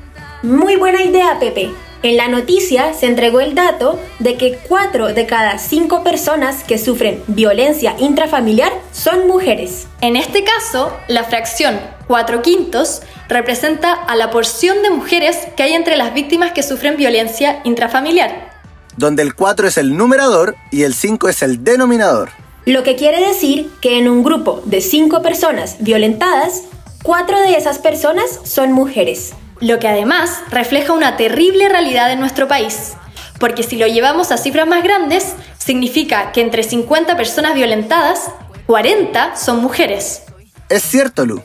Muy 0.43 0.75
buena 0.75 1.01
idea, 1.01 1.39
Pepe. 1.39 1.71
En 2.03 2.15
la 2.15 2.29
noticia 2.29 2.93
se 2.93 3.07
entregó 3.07 3.41
el 3.41 3.55
dato 3.55 3.99
de 4.19 4.37
que 4.37 4.59
4 4.69 5.13
de 5.13 5.25
cada 5.25 5.57
5 5.57 6.03
personas 6.03 6.63
que 6.63 6.77
sufren 6.77 7.21
violencia 7.27 7.95
intrafamiliar 7.99 8.71
son 8.93 9.27
mujeres. 9.27 9.87
En 9.99 10.15
este 10.15 10.45
caso, 10.45 10.95
la 11.07 11.25
fracción 11.25 11.77
4 12.09 12.41
quintos 12.41 13.03
representa 13.29 13.93
a 13.93 14.17
la 14.17 14.31
porción 14.31 14.83
de 14.83 14.89
mujeres 14.89 15.37
que 15.55 15.63
hay 15.63 15.73
entre 15.73 15.95
las 15.95 16.13
víctimas 16.13 16.51
que 16.51 16.63
sufren 16.63 16.97
violencia 16.97 17.61
intrafamiliar. 17.63 18.49
Donde 18.97 19.23
el 19.23 19.33
4 19.33 19.69
es 19.69 19.77
el 19.77 19.95
numerador 19.95 20.57
y 20.71 20.83
el 20.83 20.93
5 20.93 21.29
es 21.29 21.41
el 21.41 21.63
denominador. 21.63 22.31
Lo 22.65 22.83
que 22.83 22.97
quiere 22.97 23.25
decir 23.25 23.71
que 23.79 23.97
en 23.97 24.09
un 24.09 24.23
grupo 24.23 24.61
de 24.65 24.81
5 24.81 25.21
personas 25.21 25.77
violentadas, 25.79 26.63
4 27.03 27.39
de 27.39 27.53
esas 27.55 27.79
personas 27.79 28.41
son 28.43 28.73
mujeres 28.73 29.33
lo 29.61 29.79
que 29.79 29.87
además 29.87 30.41
refleja 30.49 30.93
una 30.93 31.17
terrible 31.17 31.69
realidad 31.69 32.11
en 32.11 32.19
nuestro 32.19 32.47
país, 32.47 32.93
porque 33.39 33.63
si 33.63 33.77
lo 33.77 33.87
llevamos 33.87 34.31
a 34.31 34.37
cifras 34.37 34.67
más 34.67 34.83
grandes, 34.83 35.33
significa 35.57 36.31
que 36.31 36.41
entre 36.41 36.63
50 36.63 37.17
personas 37.17 37.53
violentadas, 37.55 38.31
40 38.67 39.35
son 39.35 39.61
mujeres. 39.61 40.23
Es 40.69 40.83
cierto, 40.83 41.25
Lu. 41.25 41.41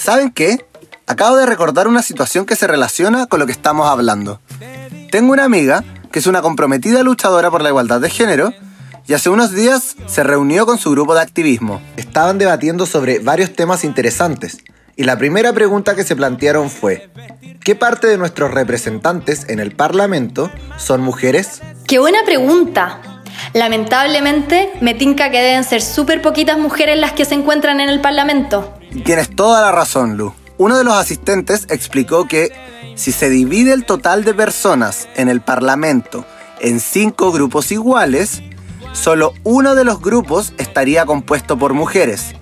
¿Saben 0.00 0.30
qué? 0.30 0.64
Acabo 1.06 1.36
de 1.36 1.44
recordar 1.44 1.86
una 1.86 2.00
situación 2.00 2.46
que 2.46 2.56
se 2.56 2.66
relaciona 2.66 3.26
con 3.26 3.38
lo 3.38 3.44
que 3.44 3.52
estamos 3.52 3.86
hablando. 3.86 4.40
Tengo 5.10 5.30
una 5.30 5.44
amiga 5.44 5.84
que 6.10 6.20
es 6.20 6.26
una 6.26 6.40
comprometida 6.40 7.02
luchadora 7.02 7.50
por 7.50 7.60
la 7.60 7.68
igualdad 7.68 8.00
de 8.00 8.08
género 8.08 8.54
y 9.06 9.12
hace 9.12 9.28
unos 9.28 9.52
días 9.52 9.96
se 10.06 10.22
reunió 10.22 10.64
con 10.64 10.78
su 10.78 10.90
grupo 10.90 11.14
de 11.14 11.20
activismo. 11.20 11.82
Estaban 11.98 12.38
debatiendo 12.38 12.86
sobre 12.86 13.18
varios 13.18 13.52
temas 13.52 13.84
interesantes 13.84 14.64
y 14.96 15.04
la 15.04 15.18
primera 15.18 15.52
pregunta 15.52 15.94
que 15.94 16.04
se 16.04 16.16
plantearon 16.16 16.70
fue, 16.70 17.10
¿Qué 17.62 17.74
parte 17.74 18.06
de 18.06 18.16
nuestros 18.16 18.52
representantes 18.52 19.50
en 19.50 19.60
el 19.60 19.72
Parlamento 19.72 20.50
son 20.78 21.02
mujeres? 21.02 21.60
¡Qué 21.86 21.98
buena 21.98 22.20
pregunta! 22.24 23.00
Lamentablemente, 23.52 24.70
me 24.80 24.94
tinca 24.94 25.30
que 25.30 25.42
deben 25.42 25.64
ser 25.64 25.82
súper 25.82 26.22
poquitas 26.22 26.56
mujeres 26.56 26.98
las 26.98 27.12
que 27.12 27.26
se 27.26 27.34
encuentran 27.34 27.80
en 27.80 27.90
el 27.90 28.00
Parlamento. 28.00 28.79
Tienes 29.04 29.34
toda 29.34 29.62
la 29.62 29.72
razón, 29.72 30.16
Lu. 30.16 30.34
Uno 30.58 30.76
de 30.76 30.84
los 30.84 30.94
asistentes 30.94 31.66
explicó 31.70 32.26
que 32.26 32.52
si 32.96 33.12
se 33.12 33.30
divide 33.30 33.72
el 33.72 33.86
total 33.86 34.24
de 34.24 34.34
personas 34.34 35.08
en 35.16 35.28
el 35.28 35.40
Parlamento 35.40 36.26
en 36.60 36.80
cinco 36.80 37.32
grupos 37.32 37.72
iguales, 37.72 38.42
solo 38.92 39.32
uno 39.44 39.74
de 39.74 39.84
los 39.84 40.02
grupos 40.02 40.52
estaría 40.58 41.06
compuesto 41.06 41.58
por 41.58 41.72
mujeres, 41.72 42.34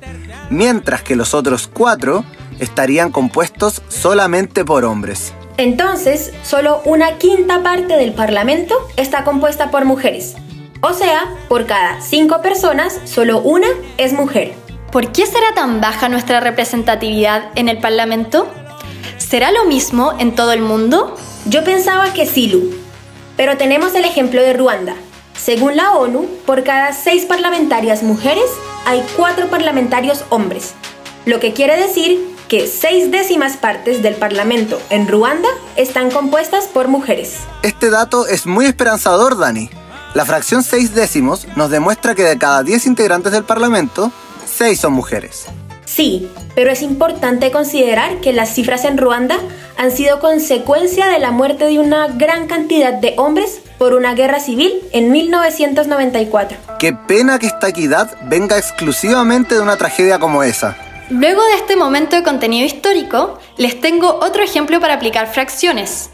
mientras 0.50 1.02
que 1.02 1.16
los 1.16 1.34
otros 1.34 1.68
cuatro 1.72 2.24
estarían 2.58 3.12
compuestos 3.12 3.82
solamente 3.88 4.64
por 4.64 4.84
hombres. 4.84 5.32
Entonces, 5.58 6.32
solo 6.42 6.82
una 6.84 7.18
quinta 7.18 7.62
parte 7.62 7.96
del 7.96 8.12
Parlamento 8.12 8.74
está 8.96 9.24
compuesta 9.24 9.70
por 9.70 9.84
mujeres. 9.84 10.34
O 10.80 10.92
sea, 10.92 11.24
por 11.48 11.66
cada 11.66 12.00
cinco 12.00 12.40
personas, 12.42 13.00
solo 13.04 13.40
una 13.40 13.68
es 13.96 14.12
mujer. 14.12 14.54
¿Por 14.90 15.12
qué 15.12 15.26
será 15.26 15.52
tan 15.54 15.83
baja 15.83 16.09
nuestra 16.09 16.40
representatividad 16.40 17.50
en 17.57 17.68
el 17.68 17.78
Parlamento? 17.78 18.49
¿Será 19.18 19.52
lo 19.52 19.66
mismo 19.66 20.14
en 20.18 20.35
todo 20.35 20.52
el 20.52 20.62
mundo? 20.62 21.14
Yo 21.45 21.62
pensaba 21.62 22.14
que 22.14 22.25
sí, 22.25 22.49
Lu. 22.49 22.71
Pero 23.37 23.59
tenemos 23.59 23.95
el 23.95 24.07
ejemplo 24.07 24.40
de 24.40 24.54
Ruanda. 24.54 24.95
Según 25.37 25.76
la 25.76 25.92
ONU, 25.92 26.26
por 26.47 26.64
cada 26.64 26.95
seis 26.95 27.26
parlamentarias 27.26 28.02
mujeres, 28.02 28.47
hay 28.87 29.04
cuatro 29.14 29.49
parlamentarios 29.49 30.25
hombres. 30.30 30.73
Lo 31.26 31.38
que 31.38 31.52
quiere 31.52 31.76
decir 31.76 32.35
que 32.49 32.66
seis 32.66 33.11
décimas 33.11 33.59
partes 33.59 34.02
del 34.02 34.14
Parlamento 34.14 34.80
en 34.88 35.07
Ruanda 35.07 35.50
están 35.76 36.11
compuestas 36.11 36.64
por 36.64 36.88
mujeres. 36.88 37.40
Este 37.62 37.90
dato 37.90 38.26
es 38.26 38.47
muy 38.47 38.64
esperanzador, 38.64 39.37
Dani. 39.37 39.68
La 40.14 40.25
fracción 40.25 40.62
seis 40.62 40.95
décimos 40.95 41.47
nos 41.57 41.68
demuestra 41.68 42.14
que 42.14 42.25
de 42.25 42.38
cada 42.38 42.62
10 42.62 42.87
integrantes 42.87 43.33
del 43.33 43.45
Parlamento, 43.45 44.11
seis 44.58 44.80
son 44.80 44.92
mujeres. 44.92 45.46
Sí, 45.84 46.28
pero 46.56 46.70
es 46.70 46.82
importante 46.82 47.52
considerar 47.52 48.20
que 48.20 48.32
las 48.32 48.52
cifras 48.52 48.84
en 48.84 48.98
Ruanda 48.98 49.38
han 49.76 49.92
sido 49.92 50.18
consecuencia 50.18 51.06
de 51.06 51.20
la 51.20 51.30
muerte 51.30 51.66
de 51.66 51.78
una 51.78 52.08
gran 52.08 52.48
cantidad 52.48 52.92
de 52.92 53.14
hombres 53.18 53.60
por 53.78 53.94
una 53.94 54.14
guerra 54.14 54.40
civil 54.40 54.82
en 54.92 55.12
1994. 55.12 56.58
Qué 56.80 56.92
pena 56.92 57.38
que 57.38 57.46
esta 57.46 57.68
equidad 57.68 58.16
venga 58.24 58.58
exclusivamente 58.58 59.54
de 59.54 59.60
una 59.60 59.76
tragedia 59.76 60.18
como 60.18 60.42
esa. 60.42 60.76
Luego 61.08 61.42
de 61.44 61.54
este 61.54 61.76
momento 61.76 62.16
de 62.16 62.24
contenido 62.24 62.66
histórico, 62.66 63.38
les 63.56 63.80
tengo 63.80 64.18
otro 64.20 64.42
ejemplo 64.42 64.80
para 64.80 64.94
aplicar 64.94 65.32
fracciones. 65.32 66.10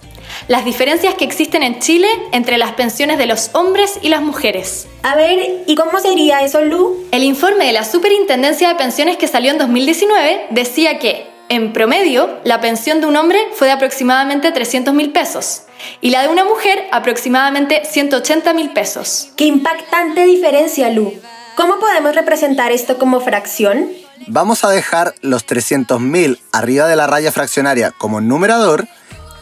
Las 0.49 0.65
diferencias 0.65 1.15
que 1.15 1.25
existen 1.25 1.63
en 1.63 1.81
Chile 1.81 2.09
entre 2.33 2.59
las 2.59 2.73
pensiones 2.73 3.19
de 3.19 3.27
los 3.27 3.51
hombres 3.55 3.99
y 4.03 4.09
las 4.09 4.23
mujeres. 4.23 4.87
A 5.03 5.17
ver, 5.17 5.65
¿y 5.67 5.75
cómo 5.75 5.99
sería 6.01 6.41
eso, 6.43 6.63
Lu? 6.63 7.07
El 7.11 7.23
informe 7.23 7.67
de 7.67 7.73
la 7.73 7.85
Superintendencia 7.85 8.69
de 8.69 8.75
Pensiones 8.75 9.17
que 9.17 9.29
salió 9.29 9.51
en 9.51 9.59
2019 9.59 10.47
decía 10.51 10.99
que, 10.99 11.27
en 11.49 11.73
promedio, 11.73 12.41
la 12.45 12.61
pensión 12.61 13.01
de 13.01 13.07
un 13.07 13.17
hombre 13.17 13.39
fue 13.55 13.67
de 13.67 13.75
aproximadamente 13.75 14.51
300 14.51 14.95
mil 14.95 15.13
pesos 15.13 15.63
y 16.01 16.11
la 16.11 16.23
de 16.23 16.29
una 16.29 16.45
mujer 16.45 16.85
aproximadamente 16.93 17.83
180 17.85 18.55
mil 18.55 18.71
pesos. 18.71 19.31
¡Qué 19.37 19.45
impactante 19.45 20.25
diferencia, 20.25 20.91
Lu! 20.91 21.13
¿Cómo 21.57 21.79
podemos 21.79 22.15
representar 22.15 22.73
esto 22.73 22.99
como 22.99 23.21
fracción? 23.21 23.91
Vamos 24.27 24.65
a 24.65 24.71
dejar 24.71 25.15
los 25.21 25.47
300.000 25.47 26.41
arriba 26.53 26.89
de 26.89 26.97
la 26.97 27.07
raya 27.07 27.31
fraccionaria 27.31 27.93
como 27.97 28.21
numerador 28.21 28.89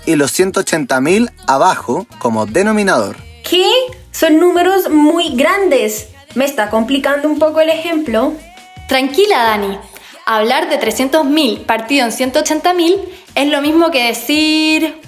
y 0.06 0.16
los 0.16 0.38
180.000 0.38 1.30
abajo 1.46 2.06
como 2.18 2.46
denominador. 2.46 3.16
¿Qué? 3.48 3.68
Son 4.10 4.38
números 4.38 4.90
muy 4.90 5.34
grandes. 5.36 6.08
¿Me 6.34 6.44
está 6.44 6.70
complicando 6.70 7.28
un 7.28 7.38
poco 7.38 7.60
el 7.60 7.70
ejemplo? 7.70 8.32
Tranquila, 8.88 9.42
Dani. 9.42 9.78
Hablar 10.26 10.68
de 10.68 10.78
300.000 10.78 11.66
partido 11.66 12.06
en 12.06 12.12
180.000 12.12 12.98
es 13.34 13.48
lo 13.48 13.60
mismo 13.60 13.90
que 13.90 14.04
decir 14.04 15.00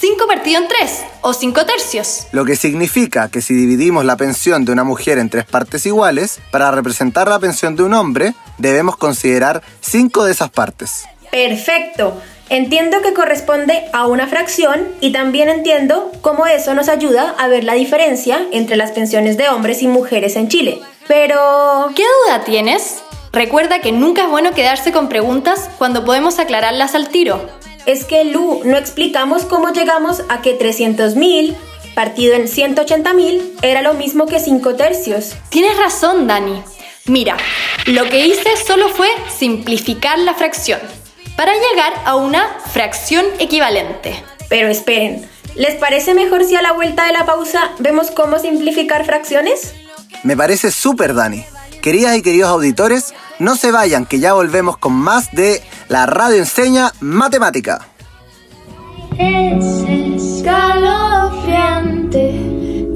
5 0.00 0.26
partido 0.26 0.60
en 0.62 0.68
3 0.68 1.04
o 1.22 1.32
5 1.32 1.66
tercios. 1.66 2.26
Lo 2.32 2.44
que 2.44 2.56
significa 2.56 3.28
que 3.30 3.40
si 3.40 3.54
dividimos 3.54 4.04
la 4.04 4.16
pensión 4.16 4.64
de 4.64 4.72
una 4.72 4.84
mujer 4.84 5.18
en 5.18 5.28
tres 5.28 5.44
partes 5.44 5.86
iguales, 5.86 6.40
para 6.50 6.70
representar 6.70 7.28
la 7.28 7.38
pensión 7.38 7.74
de 7.74 7.82
un 7.82 7.94
hombre, 7.94 8.34
debemos 8.58 8.96
considerar 8.96 9.62
5 9.80 10.24
de 10.24 10.32
esas 10.32 10.50
partes. 10.50 11.04
Perfecto. 11.30 12.20
Entiendo 12.50 13.02
que 13.02 13.12
corresponde 13.12 13.84
a 13.92 14.06
una 14.06 14.26
fracción 14.26 14.88
y 15.02 15.12
también 15.12 15.50
entiendo 15.50 16.10
cómo 16.22 16.46
eso 16.46 16.72
nos 16.72 16.88
ayuda 16.88 17.34
a 17.38 17.46
ver 17.46 17.62
la 17.62 17.74
diferencia 17.74 18.46
entre 18.52 18.76
las 18.76 18.92
pensiones 18.92 19.36
de 19.36 19.50
hombres 19.50 19.82
y 19.82 19.86
mujeres 19.86 20.34
en 20.34 20.48
Chile. 20.48 20.80
Pero... 21.06 21.90
¿Qué 21.94 22.04
duda 22.24 22.44
tienes? 22.44 23.02
Recuerda 23.32 23.80
que 23.80 23.92
nunca 23.92 24.22
es 24.22 24.30
bueno 24.30 24.52
quedarse 24.52 24.92
con 24.92 25.10
preguntas 25.10 25.68
cuando 25.76 26.06
podemos 26.06 26.38
aclararlas 26.38 26.94
al 26.94 27.10
tiro. 27.10 27.46
Es 27.84 28.06
que, 28.06 28.24
Lu, 28.24 28.62
no 28.64 28.78
explicamos 28.78 29.44
cómo 29.44 29.70
llegamos 29.70 30.22
a 30.30 30.40
que 30.40 30.58
300.000 30.58 31.54
partido 31.94 32.34
en 32.34 32.44
180.000 32.44 33.58
era 33.60 33.82
lo 33.82 33.92
mismo 33.92 34.26
que 34.26 34.40
5 34.40 34.74
tercios. 34.76 35.34
Tienes 35.50 35.76
razón, 35.76 36.26
Dani. 36.26 36.62
Mira, 37.06 37.36
lo 37.86 38.04
que 38.04 38.24
hice 38.24 38.56
solo 38.56 38.88
fue 38.88 39.08
simplificar 39.36 40.18
la 40.20 40.34
fracción 40.34 40.80
para 41.38 41.54
llegar 41.54 41.94
a 42.04 42.16
una 42.16 42.48
fracción 42.72 43.24
equivalente. 43.38 44.20
Pero 44.48 44.66
esperen, 44.66 45.24
¿les 45.54 45.76
parece 45.76 46.12
mejor 46.12 46.42
si 46.42 46.56
a 46.56 46.62
la 46.62 46.72
vuelta 46.72 47.06
de 47.06 47.12
la 47.12 47.26
pausa 47.26 47.70
vemos 47.78 48.10
cómo 48.10 48.40
simplificar 48.40 49.04
fracciones? 49.04 49.72
Me 50.24 50.36
parece 50.36 50.72
súper, 50.72 51.14
Dani. 51.14 51.44
Queridas 51.80 52.16
y 52.16 52.22
queridos 52.22 52.50
auditores, 52.50 53.14
no 53.38 53.54
se 53.54 53.70
vayan, 53.70 54.04
que 54.04 54.18
ya 54.18 54.32
volvemos 54.32 54.78
con 54.78 54.94
más 54.94 55.30
de 55.30 55.62
La 55.86 56.06
Radio 56.06 56.38
Enseña 56.38 56.92
Matemática. 56.98 57.86
Es 59.16 59.84
escalofriante 60.40 62.34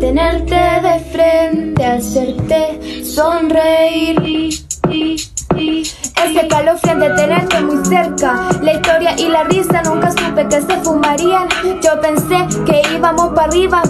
tenerte 0.01 0.57
de 0.57 0.99
frente, 1.13 1.85
hacerte 1.85 3.05
sonreír. 3.05 4.32
Es 6.63 6.69
escalofriante 6.69 7.23
tenerte 7.23 7.61
muy 7.61 7.85
cerca. 7.85 8.49
La 8.61 8.75
historia 8.75 9.19
y 9.19 9.27
la 9.27 9.43
risa 9.43 9.83
nunca 9.83 10.13
supe 10.13 10.47
que 10.47 10.61
se 10.61 10.77
fumarían. 10.85 11.49
Yo 11.83 12.01
pensé 12.01 12.47
que 12.65 12.83
íbamos 12.95 13.31
para 13.31 13.49
arriba. 13.49 13.83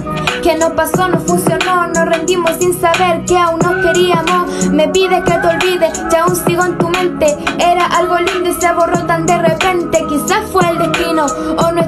Que 0.42 0.56
no 0.56 0.74
pasó, 0.74 1.06
no 1.06 1.20
funcionó. 1.20 1.88
Nos 1.88 2.06
rendimos 2.06 2.52
sin 2.58 2.72
saber 2.80 3.26
que 3.26 3.36
aún 3.36 3.58
nos 3.58 3.84
queríamos. 3.84 4.70
Me 4.70 4.88
pide 4.88 5.22
que 5.22 5.32
te 5.32 5.46
olvides, 5.46 6.02
ya 6.10 6.22
aún 6.22 6.34
sigo 6.34 6.64
en 6.64 6.78
tu 6.78 6.88
mente. 6.88 7.36
Era 7.58 7.84
algo 7.84 8.16
lindo 8.16 8.48
y 8.48 8.54
se 8.54 8.72
borró 8.72 9.04
tan 9.04 9.26
de 9.26 9.36
repente. 9.36 10.06
Quizás 10.08 10.50
fue 10.50 10.66
el 10.70 10.78
destino 10.78 11.26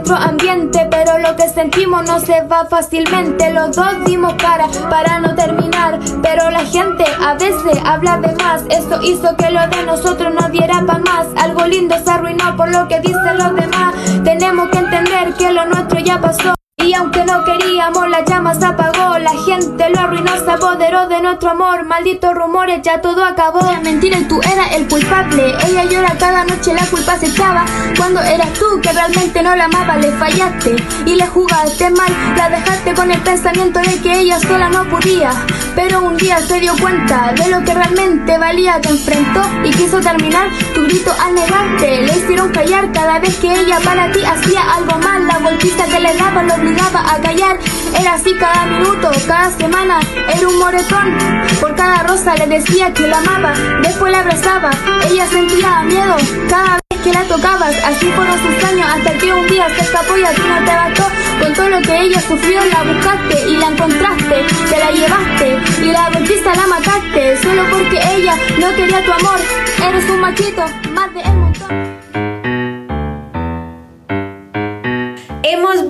nuestro 0.05 0.17
ambiente. 0.17 0.87
Pero 0.91 1.19
lo 1.19 1.37
que 1.37 1.49
sentimos 1.49 2.07
no 2.07 2.21
se 2.21 2.43
va 2.43 2.67
fácilmente. 2.67 3.53
Los 3.53 3.75
dos 3.75 4.05
dimos 4.05 4.35
cara 4.35 4.69
para 4.91 5.19
no 5.21 5.35
terminar. 5.35 5.99
Pero 6.23 6.51
la 6.51 6.65
gente 6.65 7.05
a 7.21 7.35
veces 7.35 7.79
habla 7.85 8.19
de 8.19 8.35
más. 8.37 8.63
Eso 8.71 9.01
hizo 9.03 9.37
que 9.37 9.51
lo 9.51 9.67
de 9.69 9.85
nosotros 9.85 10.33
no 10.35 10.49
diera 10.49 10.85
pa' 10.87 10.99
más. 10.99 11.27
Algo 11.43 11.65
lindo 11.67 11.97
se 12.03 12.11
arruinó 12.11 12.57
por 12.57 12.71
lo 12.71 12.87
que 12.89 13.01
dicen 13.01 13.39
los 13.39 13.55
demás. 13.55 13.95
Tenemos 14.25 14.69
que 14.69 14.79
entender 14.79 15.35
que 15.35 15.53
lo 15.53 15.67
nuestro 15.67 15.99
ya 16.01 16.21
pasó. 16.21 16.55
Y 16.85 16.93
aunque 16.93 17.25
no 17.25 17.43
queríamos, 17.45 18.09
la 18.11 18.23
llama 18.27 18.55
se 18.55 18.67
apagó. 18.67 19.19
La 19.19 19.33
gente 19.47 19.89
lo 19.89 20.01
arruinó, 20.01 20.37
se 20.37 20.51
apoderó 20.51 21.09
de 21.09 21.23
nuestro 21.23 21.51
amor. 21.51 21.85
Malditos 21.85 22.35
rumores, 22.35 22.83
ya 22.83 23.01
todo 23.01 23.25
acabó. 23.25 23.61
Mentira, 23.83 24.19
y 24.19 24.25
tú 24.25 24.39
eras 24.43 24.73
el 24.75 24.87
culpable. 24.87 25.55
Ella 25.67 25.85
llora 25.85 26.15
cada 26.19 26.45
noche, 26.45 26.75
la 26.75 26.85
culpa 26.87 27.17
se 27.17 27.29
echaba. 27.29 27.65
Cuando 27.97 28.21
eras 28.21 28.53
tú 28.53 28.67
que 28.83 28.93
realmente 28.93 29.43
no 29.43 29.57
la 29.57 29.65
amaba, 29.65 29.97
le 29.97 30.13
fallaste 30.13 30.77
y 31.07 31.15
le 31.15 31.27
jugaste 31.27 31.89
mal. 31.91 32.13
La 32.37 32.51
dejaste 32.51 32.93
con 32.93 33.11
el 33.11 33.21
pensamiento 33.23 33.81
de 33.81 34.03
que 34.03 34.21
ella 34.21 34.39
sola 34.41 34.69
no 34.69 34.85
podía. 34.91 35.31
Pero 35.75 36.03
un 36.03 36.19
día 36.19 36.39
se 36.41 36.61
dio 36.61 36.77
cuenta 36.77 37.33
de 37.33 37.49
lo 37.49 37.65
que 37.65 37.73
realmente 37.73 38.37
valía. 38.37 38.79
Te 38.83 38.91
enfrentó 38.91 39.41
y 39.65 39.71
quiso 39.71 40.01
terminar 40.01 40.51
tu 40.75 40.83
grito 40.83 41.13
al 41.19 41.35
negarte. 41.35 42.03
Le 42.03 42.19
hicieron 42.19 42.51
callar 42.51 42.93
cada 42.93 43.21
vez 43.21 43.35
que 43.39 43.51
ella 43.53 43.79
para 43.83 44.13
ti 44.13 44.21
hacía 44.23 44.61
algo 44.75 44.99
mal. 44.99 45.27
La 45.27 45.39
golpista 45.39 45.87
que 45.87 46.01
le 46.01 46.15
daba 46.17 46.43
lo 46.43 46.59
a 46.81 47.21
callar. 47.21 47.59
Era 47.99 48.15
así 48.15 48.35
cada 48.35 48.67
minuto, 48.67 49.11
cada 49.27 49.51
semana. 49.51 50.01
Era 50.35 50.49
un 50.49 50.59
moretón. 50.59 51.19
Por 51.61 51.75
cada 51.75 52.03
rosa 52.03 52.35
le 52.37 52.47
decía 52.47 52.93
que 52.93 53.07
la 53.07 53.19
amaba. 53.19 53.53
Después 53.83 54.13
la 54.13 54.21
abrazaba. 54.21 54.71
Ella 55.09 55.27
sentía 55.27 55.83
miedo 55.83 56.17
cada 56.49 56.79
vez 56.91 57.01
que 57.03 57.13
la 57.13 57.23
tocabas. 57.25 57.75
Así 57.85 58.07
fueron 58.13 58.39
sus 58.39 58.65
años 58.65 58.89
hasta 58.95 59.13
que 59.19 59.33
un 59.33 59.47
día 59.49 59.69
se 59.77 59.83
escapó 59.83 60.17
y 60.17 60.25
a 60.25 60.31
ti 60.31 60.43
no 60.47 60.65
te 60.65 60.75
bastó. 60.75 61.05
Con 61.41 61.53
todo 61.55 61.69
lo 61.69 61.83
que 61.83 62.01
ella 62.01 62.21
sufrió 62.21 62.65
la 62.65 62.83
buscaste 62.83 63.51
y 63.51 63.57
la 63.57 63.69
encontraste. 63.69 64.47
Te 64.71 64.79
la 64.79 64.91
llevaste 64.91 65.59
y 65.83 65.93
la 65.93 66.11
golpista 66.11 66.55
la 66.55 66.67
mataste. 66.67 67.37
Solo 67.43 67.63
porque 67.71 67.99
ella 68.17 68.35
no 68.59 68.75
quería 68.75 69.05
tu 69.05 69.13
amor. 69.13 69.39
Eres 69.87 70.11
un 70.11 70.21
machito, 70.21 70.65
más 70.93 71.13
de 71.15 71.44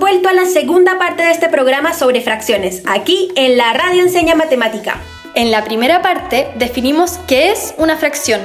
vuelto 0.05 0.29
a 0.29 0.33
la 0.33 0.45
segunda 0.45 0.99
parte 0.99 1.23
de 1.23 1.31
este 1.31 1.49
programa 1.49 1.91
sobre 1.95 2.21
fracciones, 2.21 2.83
aquí 2.85 3.31
en 3.35 3.57
la 3.57 3.73
Radio 3.73 4.03
Enseña 4.03 4.35
Matemática. 4.35 5.01
En 5.33 5.49
la 5.49 5.63
primera 5.63 6.03
parte 6.03 6.47
definimos 6.59 7.19
qué 7.25 7.51
es 7.51 7.73
una 7.79 7.97
fracción, 7.97 8.39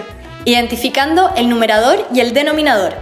identificando 0.46 1.30
el 1.36 1.50
numerador 1.50 2.06
y 2.14 2.20
el 2.20 2.32
denominador. 2.32 2.94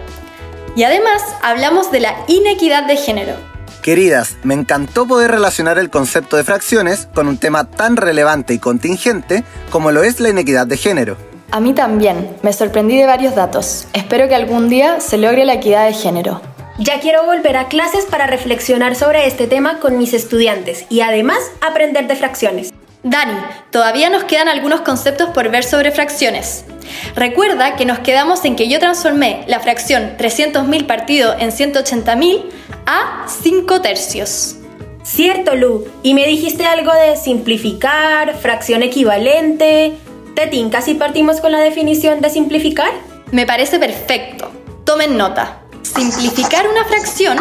Y 0.75 0.83
además 0.83 1.23
hablamos 1.40 1.92
de 1.92 2.01
la 2.01 2.16
inequidad 2.27 2.83
de 2.88 2.97
género. 2.97 3.35
Queridas, 3.81 4.37
me 4.42 4.55
encantó 4.55 5.07
poder 5.07 5.31
relacionar 5.31 5.79
el 5.79 5.88
concepto 5.88 6.37
de 6.37 6.42
fracciones 6.42 7.07
con 7.14 7.29
un 7.29 7.38
tema 7.38 7.71
tan 7.71 7.97
relevante 7.97 8.55
y 8.55 8.59
contingente 8.59 9.44
como 9.71 9.92
lo 9.92 10.03
es 10.03 10.18
la 10.18 10.31
inequidad 10.31 10.66
de 10.66 10.79
género. 10.79 11.16
A 11.53 11.61
mí 11.61 11.75
también, 11.75 12.37
me 12.42 12.53
sorprendí 12.53 12.97
de 12.97 13.07
varios 13.07 13.37
datos. 13.37 13.87
Espero 13.92 14.27
que 14.27 14.35
algún 14.35 14.68
día 14.68 14.99
se 14.99 15.16
logre 15.16 15.44
la 15.44 15.55
equidad 15.55 15.87
de 15.87 15.92
género. 15.92 16.40
Ya 16.79 17.01
quiero 17.01 17.25
volver 17.25 17.57
a 17.57 17.67
clases 17.67 18.05
para 18.05 18.29
reflexionar 18.29 18.95
sobre 18.95 19.27
este 19.27 19.49
tema 19.49 19.81
con 19.81 19.99
mis 19.99 20.14
estudiantes 20.14 20.87
y 20.88 21.01
además 21.01 21.38
aprender 21.61 22.07
de 22.07 22.14
fracciones. 22.14 22.73
Dani, 23.03 23.37
todavía 23.73 24.11
nos 24.11 24.23
quedan 24.25 24.47
algunos 24.47 24.83
conceptos 24.83 25.31
por 25.31 25.51
ver 25.51 25.64
sobre 25.64 25.91
fracciones. 25.91 26.64
Recuerda 27.17 27.75
que 27.75 27.85
nos 27.85 27.99
quedamos 27.99 28.45
en 28.45 28.55
que 28.55 28.69
yo 28.69 28.79
transformé 28.79 29.43
la 29.49 29.59
fracción 29.59 30.17
300.000 30.19 30.87
partido 30.87 31.35
en 31.37 31.51
180.000 31.51 32.45
a 32.87 33.27
5 33.27 33.81
tercios. 33.81 34.57
Cierto, 35.03 35.57
Lu. 35.57 35.85
Y 36.05 36.14
me 36.14 36.27
dijiste 36.27 36.64
algo 36.64 36.93
de 36.93 37.17
simplificar, 37.17 38.37
fracción 38.37 38.85
equivalente. 38.85 39.95
¿Te 40.37 40.47
tinca 40.47 40.81
si 40.81 40.95
partimos 40.95 41.41
con 41.41 41.51
la 41.51 41.59
definición 41.59 42.21
de 42.21 42.31
simplificar? 42.31 42.93
Me 43.33 43.47
parece 43.47 43.81
perfecto. 43.81 44.53
Tomen 44.85 45.17
nota. 45.17 45.62
Simplificar 45.94 46.68
una 46.68 46.85
fracción 46.85 47.38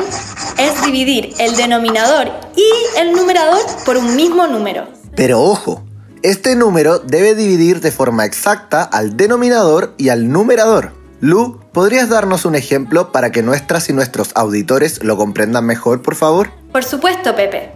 es 0.58 0.86
dividir 0.86 1.34
el 1.38 1.56
denominador 1.58 2.32
y 2.56 3.00
el 3.00 3.12
numerador 3.12 3.60
por 3.86 3.98
un 3.98 4.16
mismo 4.16 4.48
número. 4.48 4.88
Pero 5.16 5.42
ojo, 5.42 5.84
este 6.24 6.56
número 6.56 7.00
debe 7.00 7.36
dividir 7.36 7.82
de 7.82 7.92
forma 7.92 8.26
exacta 8.26 8.84
al 8.84 9.18
denominador 9.18 9.94
y 9.98 10.10
al 10.10 10.32
numerador. 10.32 10.94
Lu, 11.20 11.60
¿podrías 11.74 12.10
darnos 12.10 12.46
un 12.46 12.56
ejemplo 12.56 13.12
para 13.12 13.32
que 13.32 13.44
nuestras 13.44 13.90
y 13.90 13.94
nuestros 13.94 14.32
auditores 14.34 15.04
lo 15.04 15.18
comprendan 15.18 15.66
mejor, 15.66 16.02
por 16.02 16.16
favor? 16.16 16.52
Por 16.72 16.86
supuesto, 16.86 17.36
Pepe. 17.36 17.72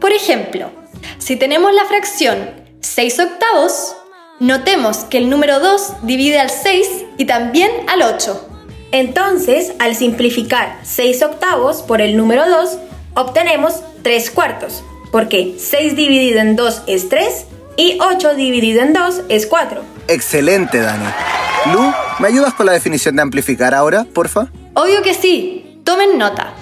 Por 0.00 0.12
ejemplo, 0.12 0.70
si 1.18 1.36
tenemos 1.36 1.72
la 1.74 1.84
fracción 1.84 2.50
6 2.80 3.18
octavos, 3.20 3.94
notemos 4.40 4.98
que 5.04 5.18
el 5.18 5.28
número 5.28 5.60
2 5.60 5.96
divide 6.02 6.40
al 6.40 6.50
6 6.50 6.88
y 7.18 7.26
también 7.26 7.70
al 7.88 8.02
8. 8.02 8.53
Entonces, 8.94 9.72
al 9.80 9.96
simplificar 9.96 10.78
6 10.84 11.24
octavos 11.24 11.82
por 11.82 12.00
el 12.00 12.16
número 12.16 12.48
2, 12.48 12.78
obtenemos 13.14 13.80
3 14.02 14.30
cuartos, 14.30 14.84
porque 15.10 15.56
6 15.58 15.96
dividido 15.96 16.38
en 16.38 16.54
2 16.54 16.82
es 16.86 17.08
3 17.08 17.46
y 17.76 17.98
8 18.00 18.36
dividido 18.36 18.82
en 18.82 18.92
2 18.92 19.22
es 19.28 19.48
4. 19.48 19.82
Excelente, 20.06 20.78
Dani. 20.78 21.06
Lu, 21.72 21.92
¿me 22.20 22.28
ayudas 22.28 22.54
con 22.54 22.66
la 22.66 22.72
definición 22.72 23.16
de 23.16 23.22
amplificar 23.22 23.74
ahora, 23.74 24.04
porfa? 24.04 24.46
Obvio 24.74 25.02
que 25.02 25.14
sí. 25.14 25.80
Tomen 25.82 26.16
nota. 26.16 26.54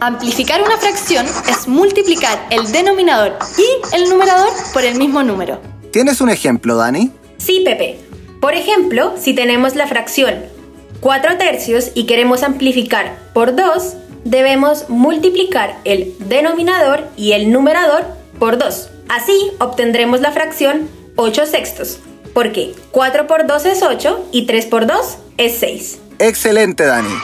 Amplificar 0.00 0.60
una 0.62 0.76
fracción 0.76 1.24
es 1.48 1.66
multiplicar 1.66 2.38
el 2.50 2.70
denominador 2.70 3.38
y 3.56 3.96
el 3.96 4.10
numerador 4.10 4.50
por 4.74 4.84
el 4.84 4.96
mismo 4.96 5.22
número. 5.22 5.58
¿Tienes 5.90 6.20
un 6.20 6.28
ejemplo, 6.28 6.76
Dani? 6.76 7.10
Sí, 7.38 7.62
Pepe. 7.64 7.98
Por 8.42 8.52
ejemplo, 8.52 9.14
si 9.18 9.32
tenemos 9.32 9.74
la 9.74 9.86
fracción 9.86 10.54
4 11.00 11.36
tercios 11.38 11.90
y 11.94 12.06
queremos 12.06 12.42
amplificar 12.42 13.16
por 13.32 13.54
2, 13.54 13.94
debemos 14.24 14.88
multiplicar 14.88 15.78
el 15.84 16.14
denominador 16.18 17.04
y 17.16 17.32
el 17.32 17.52
numerador 17.52 18.04
por 18.38 18.58
2. 18.58 18.90
Así 19.08 19.50
obtendremos 19.58 20.20
la 20.20 20.32
fracción 20.32 20.88
8 21.16 21.46
sextos, 21.46 22.00
porque 22.34 22.74
4 22.90 23.26
por 23.26 23.46
2 23.46 23.64
es 23.66 23.82
8 23.82 24.28
y 24.32 24.46
3 24.46 24.66
por 24.66 24.86
2 24.86 25.18
es 25.38 25.58
6. 25.58 25.98
Excelente, 26.18 26.84
Dani. 26.84 27.14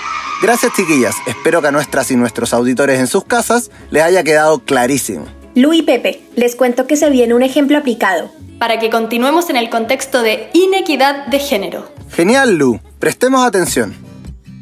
Gracias, 0.42 0.72
chiquillas. 0.74 1.14
Espero 1.26 1.62
que 1.62 1.68
a 1.68 1.72
nuestras 1.72 2.10
y 2.10 2.16
nuestros 2.16 2.52
auditores 2.52 2.98
en 2.98 3.06
sus 3.06 3.24
casas 3.24 3.70
les 3.90 4.02
haya 4.02 4.24
quedado 4.24 4.58
clarísimo. 4.58 5.26
Lu 5.54 5.72
y 5.72 5.82
Pepe, 5.82 6.20
les 6.34 6.56
cuento 6.56 6.86
que 6.86 6.96
se 6.96 7.10
viene 7.10 7.34
un 7.34 7.42
ejemplo 7.42 7.78
aplicado. 7.78 8.30
Para 8.58 8.78
que 8.78 8.90
continuemos 8.90 9.50
en 9.50 9.56
el 9.56 9.70
contexto 9.70 10.22
de 10.22 10.48
inequidad 10.52 11.26
de 11.26 11.38
género. 11.38 11.90
Genial, 12.10 12.56
Lu. 12.56 12.80
Prestemos 13.02 13.44
atención. 13.44 13.96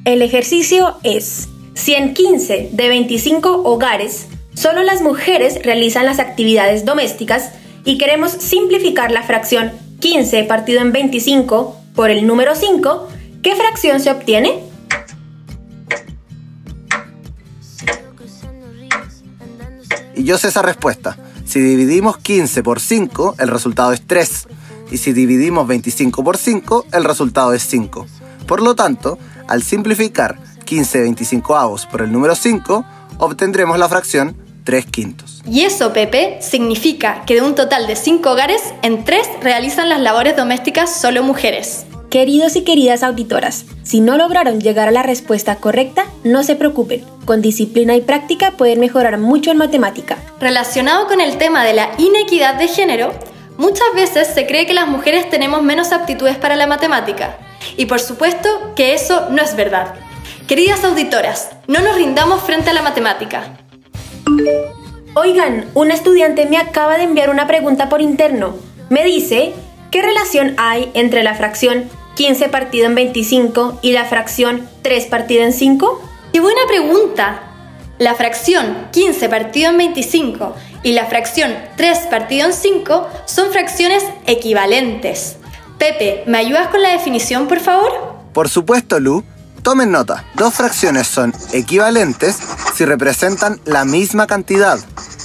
El 0.07 0.23
ejercicio 0.23 0.97
es, 1.03 1.51
si 1.75 1.93
en 1.93 2.15
15 2.15 2.71
de 2.73 2.89
25 2.89 3.65
hogares 3.65 4.29
solo 4.55 4.83
las 4.83 5.03
mujeres 5.03 5.63
realizan 5.63 6.07
las 6.07 6.21
actividades 6.21 6.87
domésticas 6.87 7.51
y 7.85 7.99
queremos 7.99 8.33
simplificar 8.33 9.11
la 9.11 9.25
fracción 9.25 9.73
15 10.01 10.45
partido 10.45 10.81
en 10.81 10.91
25 10.91 11.77
por 11.95 12.09
el 12.09 12.27
número 12.27 12.55
5, 12.55 13.09
¿qué 13.43 13.55
fracción 13.57 14.01
se 14.01 14.11
obtiene? 14.11 14.65
Y 20.17 20.25
yo 20.25 20.39
sé 20.39 20.49
esa 20.49 20.63
respuesta. 20.63 21.19
Si 21.45 21.61
dividimos 21.61 22.17
15 22.17 22.63
por 22.63 22.81
5, 22.81 23.35
el 23.39 23.49
resultado 23.49 23.93
es 23.93 24.01
3. 24.07 24.49
Y 24.93 24.97
si 24.97 25.13
dividimos 25.13 25.69
25 25.69 26.25
por 26.25 26.39
5, 26.39 26.87
el 26.91 27.05
resultado 27.05 27.53
es 27.53 27.65
5. 27.65 28.07
Por 28.51 28.63
lo 28.63 28.75
tanto, 28.75 29.17
al 29.47 29.63
simplificar 29.63 30.37
15 30.65 31.03
25 31.03 31.55
avos 31.55 31.87
por 31.87 32.03
el 32.03 32.11
número 32.11 32.35
5, 32.35 32.85
obtendremos 33.19 33.79
la 33.79 33.89
fracción 33.89 34.37
3 34.65 34.87
quintos. 34.87 35.41
Y 35.47 35.61
eso, 35.61 35.93
Pepe, 35.93 36.39
significa 36.41 37.23
que 37.27 37.37
de 37.37 37.43
un 37.43 37.55
total 37.55 37.87
de 37.87 37.95
5 37.95 38.29
hogares, 38.29 38.61
en 38.83 39.05
3 39.05 39.29
realizan 39.41 39.89
las 39.89 40.01
labores 40.01 40.37
domésticas 40.37 40.93
solo 40.93 41.23
mujeres. 41.23 41.87
Queridos 42.11 42.57
y 42.57 42.63
queridas 42.63 43.05
auditoras, 43.05 43.67
si 43.85 44.01
no 44.01 44.17
lograron 44.17 44.61
llegar 44.61 44.89
a 44.89 44.91
la 44.91 45.05
respuesta 45.05 45.55
correcta, 45.55 46.07
no 46.25 46.43
se 46.43 46.57
preocupen. 46.57 47.05
Con 47.27 47.43
disciplina 47.43 47.95
y 47.95 48.01
práctica 48.01 48.57
pueden 48.57 48.81
mejorar 48.81 49.17
mucho 49.19 49.53
en 49.53 49.59
matemática. 49.59 50.19
Relacionado 50.41 51.07
con 51.07 51.21
el 51.21 51.39
tema 51.39 51.63
de 51.63 51.75
la 51.75 51.91
inequidad 51.99 52.57
de 52.57 52.67
género, 52.67 53.13
muchas 53.59 53.87
veces 53.95 54.27
se 54.27 54.49
cree 54.49 54.67
que 54.67 54.75
las 54.75 54.89
mujeres 54.89 55.31
tenemos 55.31 55.63
menos 55.63 55.93
aptitudes 55.93 56.37
para 56.37 56.57
la 56.57 56.67
matemática. 56.67 57.39
Y 57.77 57.87
por 57.87 58.01
supuesto 58.01 58.49
que 58.75 58.95
eso 58.95 59.29
no 59.31 59.43
es 59.43 59.57
verdad. 59.57 59.95
Queridas 60.47 60.85
auditoras, 60.85 61.51
no 61.67 61.81
nos 61.81 61.95
rindamos 61.97 62.43
frente 62.43 62.71
a 62.71 62.73
la 62.73 62.83
matemática. 62.83 63.57
Oigan, 65.15 65.67
un 65.75 65.91
estudiante 65.91 66.47
me 66.47 66.57
acaba 66.57 66.97
de 66.97 67.05
enviar 67.05 67.31
una 67.31 67.47
pregunta 67.47 67.89
por 67.89 68.01
interno. 68.01 68.55
Me 68.89 69.05
dice, 69.05 69.53
¿qué 69.91 70.03
relación 70.03 70.55
hay 70.57 70.91
entre 70.95 71.23
la 71.23 71.35
fracción 71.35 71.89
15 72.15 72.49
partido 72.49 72.87
en 72.87 72.95
25 72.95 73.79
y 73.83 73.93
la 73.93 74.05
fracción 74.05 74.69
3 74.83 75.07
partido 75.07 75.43
en 75.43 75.53
5? 75.53 76.03
¡Qué 76.33 76.41
buena 76.41 76.61
pregunta! 76.69 77.43
La 77.99 78.15
fracción 78.15 78.89
15 78.93 79.29
partido 79.29 79.71
en 79.71 79.79
25 79.79 80.55
y 80.83 80.93
la 80.93 81.07
fracción 81.07 81.55
3 81.77 81.99
partido 82.11 82.47
en 82.47 82.53
5 82.53 83.09
son 83.27 83.51
fracciones 83.51 84.05
equivalentes. 84.27 85.40
Pepe, 85.81 86.25
¿me 86.27 86.37
ayudas 86.37 86.69
con 86.69 86.83
la 86.83 86.91
definición, 86.91 87.49
por 87.49 87.59
favor? 87.59 87.91
Por 88.35 88.51
supuesto, 88.51 89.01
Lu. 89.01 89.25
Tomen 89.63 89.91
nota, 89.91 90.27
dos 90.35 90.53
fracciones 90.53 91.07
son 91.07 91.33
equivalentes 91.55 92.39
si 92.75 92.85
representan 92.85 93.61
la 93.65 93.87
misma 93.87 94.27
cantidad, 94.27 94.79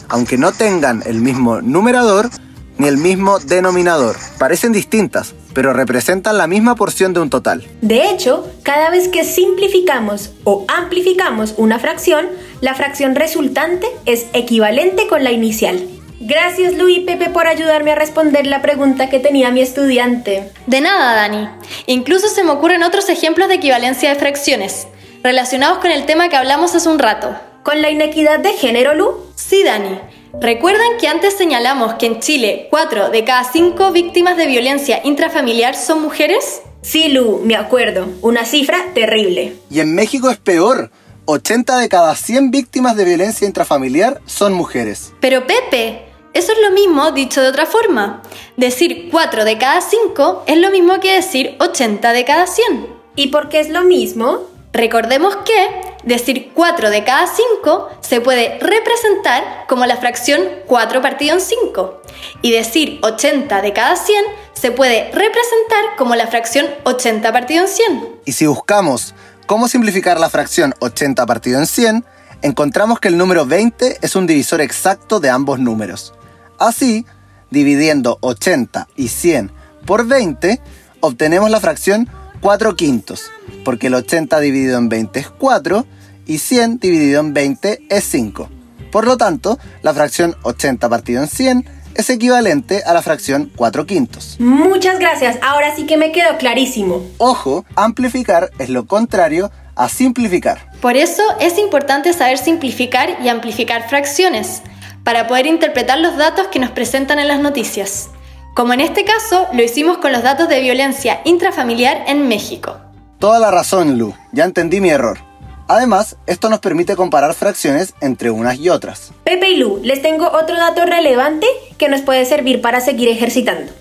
aunque 0.08 0.38
no 0.38 0.54
tengan 0.54 1.04
el 1.06 1.20
mismo 1.20 1.62
numerador 1.62 2.30
ni 2.78 2.88
el 2.88 2.98
mismo 2.98 3.40
denominador. 3.40 4.16
Parecen 4.40 4.72
distintas, 4.72 5.36
pero 5.54 5.74
representan 5.74 6.38
la 6.38 6.48
misma 6.48 6.76
porción 6.76 7.14
de 7.14 7.20
un 7.20 7.30
total. 7.30 7.68
De 7.82 8.10
hecho, 8.10 8.50
cada 8.64 8.90
vez 8.90 9.10
que 9.10 9.26
simplificamos 9.26 10.32
o 10.46 10.66
amplificamos 10.70 11.54
una 11.58 11.80
fracción, 11.80 12.28
la 12.62 12.76
fracción 12.76 13.16
resultante 13.16 13.88
es 14.06 14.28
equivalente 14.34 15.08
con 15.08 15.26
la 15.26 15.32
inicial. 15.32 15.86
Gracias 16.20 16.74
Luis 16.74 17.00
y 17.00 17.02
Pepe 17.02 17.30
por 17.30 17.48
ayudarme 17.48 17.92
a 17.92 17.96
responder 17.96 18.48
la 18.48 18.62
pregunta 18.62 19.10
que 19.10 19.20
tenía 19.20 19.52
mi 19.52 19.62
estudiante. 19.62 20.52
De 20.66 20.82
nada, 20.82 21.14
Dani. 21.14 21.50
Incluso 21.88 22.30
se 22.30 22.44
me 22.44 22.52
ocurren 22.52 22.84
otros 22.84 23.10
ejemplos 23.10 23.50
de 23.50 23.56
equivalencia 23.56 24.10
de 24.10 24.20
fracciones, 24.20 24.88
relacionados 25.24 25.80
con 25.80 25.92
el 25.92 26.06
tema 26.06 26.30
que 26.30 26.38
hablamos 26.38 26.74
hace 26.74 26.88
un 26.88 27.00
rato. 27.00 27.36
¿Con 27.64 27.82
la 27.82 27.90
inequidad 27.90 28.40
de 28.40 28.54
género, 28.54 28.94
Lu? 28.94 29.26
Sí, 29.36 29.64
Dani. 29.64 30.00
¿Recuerdan 30.40 30.98
que 31.00 31.08
antes 31.08 31.34
señalamos 31.36 31.96
que 31.96 32.06
en 32.06 32.20
Chile 32.20 32.68
4 32.70 33.10
de 33.10 33.24
cada 33.24 33.44
5 33.44 33.92
víctimas 33.92 34.38
de 34.38 34.48
violencia 34.48 35.02
intrafamiliar 35.04 35.76
son 35.76 36.02
mujeres? 36.02 36.62
Sí, 36.82 37.08
Lu, 37.08 37.42
me 37.44 37.56
acuerdo. 37.56 38.08
Una 38.22 38.46
cifra 38.46 38.78
terrible. 38.94 39.56
Y 39.72 39.80
en 39.80 39.96
México 39.96 40.30
es 40.30 40.38
peor. 40.38 40.92
80 41.26 41.78
de 41.78 41.90
cada 41.90 42.16
100 42.16 42.52
víctimas 42.52 42.96
de 42.96 43.06
violencia 43.06 43.48
intrafamiliar 43.48 44.22
son 44.26 44.54
mujeres. 44.54 45.14
Pero 45.20 45.46
Pepe, 45.48 46.06
eso 46.34 46.52
es 46.52 46.58
lo 46.62 46.72
mismo 46.72 47.12
dicho 47.12 47.42
de 47.42 47.48
otra 47.48 47.66
forma. 47.66 48.22
Decir 48.58 49.10
4 49.12 49.46
de 49.46 49.58
cada 49.58 49.82
5 49.82 50.44
es 50.48 50.58
lo 50.58 50.70
mismo 50.70 51.00
que 51.00 51.14
decir 51.14 51.56
80 51.60 52.14
de 52.14 52.26
cada 52.26 52.48
100. 52.48 52.88
¿Y 53.16 53.28
por 53.28 53.50
qué 53.50 53.60
es 53.60 53.70
lo 53.70 53.84
mismo? 53.84 54.42
Recordemos 54.74 55.38
que 55.38 55.70
decir 56.04 56.52
4 56.54 56.90
de 56.90 57.04
cada 57.06 57.28
5 57.28 57.90
se 58.02 58.20
puede 58.20 58.60
representar 58.60 59.66
como 59.68 59.86
la 59.86 59.96
fracción 59.96 60.42
4 60.68 61.02
partido 61.02 61.36
en 61.36 61.42
5 61.42 62.02
y 62.42 62.52
decir 62.52 63.00
80 63.02 63.62
de 63.62 63.72
cada 63.72 63.96
100 63.96 64.26
se 64.54 64.72
puede 64.72 65.12
representar 65.12 65.96
como 65.98 66.16
la 66.16 66.28
fracción 66.28 66.68
80 66.84 67.32
partido 67.32 67.62
en 67.62 67.68
100. 67.70 68.10
Y 68.26 68.34
si 68.34 68.46
buscamos 68.48 69.14
cómo 69.46 69.68
simplificar 69.68 70.20
la 70.20 70.30
fracción 70.30 70.74
80 70.80 71.26
partido 71.26 71.60
en 71.60 71.68
100, 71.68 72.06
encontramos 72.42 73.00
que 73.00 73.08
el 73.08 73.18
número 73.18 73.46
20 73.46 74.00
es 74.02 74.16
un 74.16 74.28
divisor 74.28 74.62
exacto 74.62 75.20
de 75.20 75.30
ambos 75.30 75.60
números. 75.60 76.14
Así, 76.58 77.06
dividiendo 77.52 78.18
80 78.22 78.88
y 78.96 79.10
100 79.10 79.52
por 79.86 80.06
20, 80.06 80.62
obtenemos 81.00 81.50
la 81.50 81.60
fracción 81.60 82.10
4 82.42 82.76
quintos, 82.76 83.32
porque 83.64 83.88
el 83.88 83.96
80 83.96 84.40
dividido 84.40 84.78
en 84.78 84.90
20 84.90 85.20
es 85.20 85.30
4 85.30 85.86
y 86.26 86.40
100 86.40 86.80
dividido 86.80 87.22
en 87.22 87.34
20 87.34 87.86
es 87.90 88.04
5. 88.06 88.50
Por 88.92 89.06
lo 89.06 89.18
tanto, 89.18 89.60
la 89.82 89.94
fracción 89.94 90.36
80 90.44 90.90
partido 90.90 91.22
en 91.22 91.28
100 91.28 91.66
es 91.96 92.10
equivalente 92.10 92.84
a 92.86 92.94
la 92.94 93.02
fracción 93.02 93.52
4 93.56 93.86
quintos. 93.86 94.36
Muchas 94.40 95.00
gracias, 95.00 95.38
ahora 95.42 95.76
sí 95.76 95.86
que 95.86 95.98
me 95.98 96.12
quedó 96.12 96.38
clarísimo. 96.38 97.02
Ojo, 97.18 97.66
amplificar 97.76 98.52
es 98.60 98.70
lo 98.70 98.86
contrario 98.86 99.52
a 99.76 99.90
simplificar. 99.90 100.72
Por 100.82 100.96
eso 100.96 101.24
es 101.40 101.58
importante 101.58 102.14
saber 102.14 102.38
simplificar 102.38 103.18
y 103.24 103.30
amplificar 103.30 103.90
fracciones, 103.90 104.62
para 105.04 105.28
poder 105.28 105.46
interpretar 105.46 106.00
los 106.00 106.18
datos 106.18 106.48
que 106.48 106.60
nos 106.60 106.72
presentan 106.72 107.20
en 107.20 107.28
las 107.28 107.40
noticias. 107.40 108.10
Como 108.56 108.74
en 108.74 108.80
este 108.80 109.06
caso 109.06 109.48
lo 109.54 109.62
hicimos 109.64 109.98
con 110.00 110.12
los 110.12 110.24
datos 110.24 110.50
de 110.50 110.62
violencia 110.62 111.22
intrafamiliar 111.26 112.04
en 112.08 112.28
México. 112.28 112.78
Toda 113.20 113.40
la 113.40 113.52
razón, 113.52 113.98
Lu. 113.98 114.14
Ya 114.32 114.46
entendí 114.46 114.82
mi 114.82 114.90
error. 114.90 115.20
Además, 115.68 116.18
esto 116.28 116.50
nos 116.50 116.60
permite 116.60 116.96
comparar 116.96 117.34
fracciones 117.34 117.96
entre 118.02 118.30
unas 118.30 118.60
y 118.60 118.70
otras. 118.70 119.12
Pepe 119.24 119.50
y 119.50 119.58
Lu, 119.58 119.80
les 119.84 120.02
tengo 120.02 120.28
otro 120.28 120.56
dato 120.56 120.86
relevante 120.86 121.48
que 121.78 121.90
nos 121.90 122.02
puede 122.02 122.26
servir 122.26 122.62
para 122.62 122.82
seguir 122.82 123.10
ejercitando. 123.10 123.72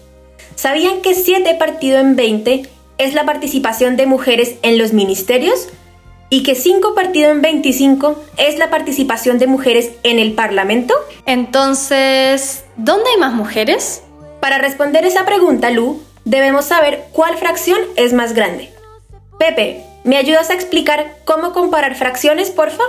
¿Sabían 0.57 1.03
que 1.03 1.15
7 1.15 1.55
partido 1.55 1.99
en 1.99 2.17
20 2.17 2.69
es 2.99 3.15
la 3.15 3.25
participación 3.25 3.97
de 3.97 4.07
mujeres 4.07 4.55
en 4.63 4.79
los 4.79 4.93
ministerios? 4.93 5.69
¿Y 6.31 6.43
que 6.43 6.55
5 6.55 6.95
partido 6.95 7.31
en 7.31 7.43
25 7.43 8.23
es 8.39 8.59
la 8.59 8.71
participación 8.71 9.39
de 9.39 9.47
mujeres 9.47 9.91
en 10.05 10.19
el 10.19 10.33
Parlamento? 10.33 10.95
Entonces, 11.27 12.65
¿dónde 12.77 13.11
hay 13.11 13.21
más 13.21 13.35
mujeres? 13.35 14.03
Para 14.41 14.59
responder 14.59 15.05
esa 15.05 15.25
pregunta, 15.25 15.71
Lu, 15.71 16.03
debemos 16.25 16.65
saber 16.67 17.05
cuál 17.13 17.37
fracción 17.37 17.79
es 17.97 18.13
más 18.13 18.33
grande. 18.33 18.73
Pepe, 19.39 19.85
¿me 20.05 20.17
ayudas 20.17 20.51
a 20.51 20.55
explicar 20.55 21.17
cómo 21.25 21.53
comparar 21.53 21.97
fracciones, 21.97 22.51
porfa? 22.51 22.85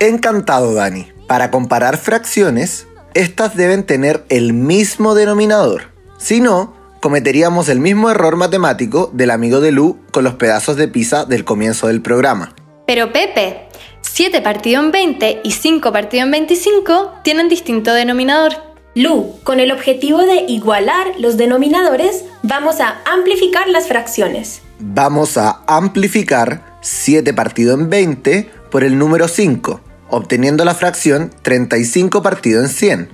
Encantado, 0.00 0.74
Dani. 0.74 1.12
Para 1.26 1.50
comparar 1.50 1.96
fracciones, 1.96 2.86
estas 3.14 3.56
deben 3.56 3.84
tener 3.84 4.24
el 4.28 4.52
mismo 4.52 5.14
denominador. 5.14 5.92
Si 6.18 6.40
no, 6.40 6.74
cometeríamos 7.00 7.68
el 7.68 7.80
mismo 7.80 8.10
error 8.10 8.36
matemático 8.36 9.10
del 9.12 9.30
amigo 9.30 9.60
de 9.60 9.72
Lu 9.72 9.98
con 10.10 10.24
los 10.24 10.34
pedazos 10.34 10.76
de 10.76 10.88
pizza 10.88 11.24
del 11.24 11.44
comienzo 11.44 11.86
del 11.86 12.02
programa. 12.02 12.54
Pero 12.86 13.12
Pepe, 13.12 13.68
7 14.02 14.40
partido 14.40 14.82
en 14.82 14.92
20 14.92 15.40
y 15.44 15.50
5 15.50 15.92
partido 15.92 16.24
en 16.24 16.30
25 16.30 17.20
tienen 17.22 17.48
distinto 17.48 17.92
denominador. 17.92 18.75
Lu, 18.96 19.34
con 19.44 19.60
el 19.60 19.72
objetivo 19.72 20.22
de 20.22 20.46
igualar 20.48 21.08
los 21.18 21.36
denominadores, 21.36 22.24
vamos 22.42 22.80
a 22.80 23.02
amplificar 23.04 23.68
las 23.68 23.88
fracciones. 23.88 24.62
Vamos 24.78 25.36
a 25.36 25.60
amplificar 25.66 26.78
7 26.80 27.34
partido 27.34 27.74
en 27.74 27.90
20 27.90 28.48
por 28.70 28.84
el 28.84 28.96
número 28.96 29.28
5, 29.28 29.82
obteniendo 30.08 30.64
la 30.64 30.74
fracción 30.74 31.30
35 31.42 32.22
partido 32.22 32.62
en 32.62 32.70
100. 32.70 33.10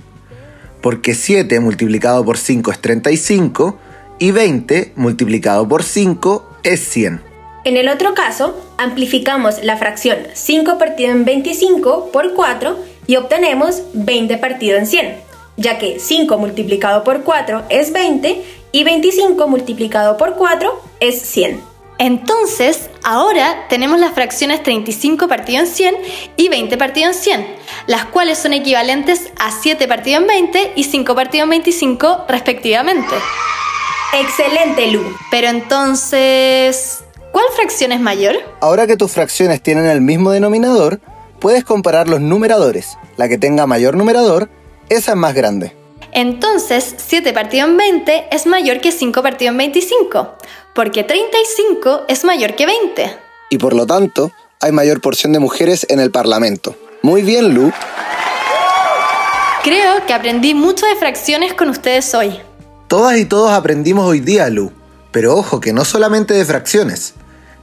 Porque 0.81 1.15
7 1.15 1.59
multiplicado 1.59 2.23
por 2.23 2.37
5 2.37 2.71
es 2.71 2.79
35 2.79 3.77
y 4.19 4.31
20 4.31 4.93
multiplicado 4.95 5.67
por 5.67 5.83
5 5.83 6.59
es 6.63 6.79
100. 6.79 7.21
En 7.65 7.75
el 7.75 7.89
otro 7.89 8.13
caso, 8.13 8.57
amplificamos 8.77 9.61
la 9.61 9.75
fracción 9.75 10.19
5 10.33 10.77
partido 10.77 11.11
en 11.11 11.25
25 11.25 12.09
por 12.13 12.35
4 12.35 12.79
y 13.05 13.17
obtenemos 13.17 13.83
20 13.93 14.37
partido 14.37 14.77
en 14.77 14.87
100, 14.87 15.32
ya 15.57 15.77
que 15.77 15.99
5 15.99 16.37
multiplicado 16.37 17.03
por 17.03 17.23
4 17.23 17.63
es 17.69 17.91
20 17.93 18.43
y 18.71 18.83
25 18.83 19.47
multiplicado 19.47 20.17
por 20.17 20.35
4 20.35 20.81
es 20.99 21.21
100. 21.21 21.73
Entonces, 21.99 22.89
ahora 23.03 23.65
tenemos 23.69 23.99
las 23.99 24.13
fracciones 24.13 24.63
35 24.63 25.27
partido 25.27 25.59
en 25.61 25.67
100 25.67 25.95
y 26.37 26.49
20 26.49 26.77
partido 26.77 27.07
en 27.07 27.13
100, 27.13 27.47
las 27.87 28.05
cuales 28.05 28.39
son 28.39 28.53
equivalentes 28.53 29.31
a 29.39 29.51
7 29.51 29.87
partido 29.87 30.19
en 30.19 30.27
20 30.27 30.73
y 30.75 30.83
5 30.85 31.15
partido 31.15 31.43
en 31.43 31.51
25 31.51 32.25
respectivamente. 32.27 33.13
Excelente, 34.13 34.87
Lu. 34.87 35.01
Pero 35.31 35.47
entonces, 35.47 37.03
¿cuál 37.31 37.45
fracción 37.55 37.91
es 37.91 37.99
mayor? 37.99 38.35
Ahora 38.59 38.87
que 38.87 38.97
tus 38.97 39.11
fracciones 39.11 39.61
tienen 39.61 39.85
el 39.85 40.01
mismo 40.01 40.31
denominador, 40.31 40.99
puedes 41.39 41.63
comparar 41.63 42.09
los 42.09 42.21
numeradores. 42.21 42.97
La 43.17 43.27
que 43.29 43.37
tenga 43.37 43.67
mayor 43.67 43.95
numerador, 43.95 44.49
esa 44.95 45.11
es 45.11 45.17
más 45.17 45.33
grande. 45.33 45.75
Entonces, 46.11 46.95
7 46.97 47.33
partido 47.33 47.67
en 47.67 47.77
20 47.77 48.27
es 48.31 48.45
mayor 48.45 48.81
que 48.81 48.91
5 48.91 49.23
partido 49.23 49.51
en 49.51 49.57
25, 49.57 50.37
porque 50.75 51.03
35 51.03 52.03
es 52.07 52.23
mayor 52.23 52.55
que 52.55 52.65
20. 52.65 53.17
Y 53.49 53.57
por 53.57 53.73
lo 53.73 53.85
tanto, 53.85 54.31
hay 54.59 54.71
mayor 54.71 55.01
porción 55.01 55.33
de 55.33 55.39
mujeres 55.39 55.85
en 55.89 55.99
el 55.99 56.11
Parlamento. 56.11 56.75
Muy 57.01 57.21
bien, 57.21 57.53
Lu. 57.53 57.71
Creo 59.63 60.05
que 60.05 60.13
aprendí 60.13 60.53
mucho 60.53 60.85
de 60.85 60.95
fracciones 60.95 61.53
con 61.53 61.69
ustedes 61.69 62.13
hoy. 62.13 62.39
Todas 62.87 63.17
y 63.17 63.25
todos 63.25 63.51
aprendimos 63.51 64.05
hoy 64.05 64.19
día, 64.19 64.49
Lu. 64.49 64.71
Pero 65.11 65.35
ojo 65.35 65.59
que 65.59 65.73
no 65.73 65.83
solamente 65.83 66.33
de 66.33 66.45
fracciones. 66.45 67.13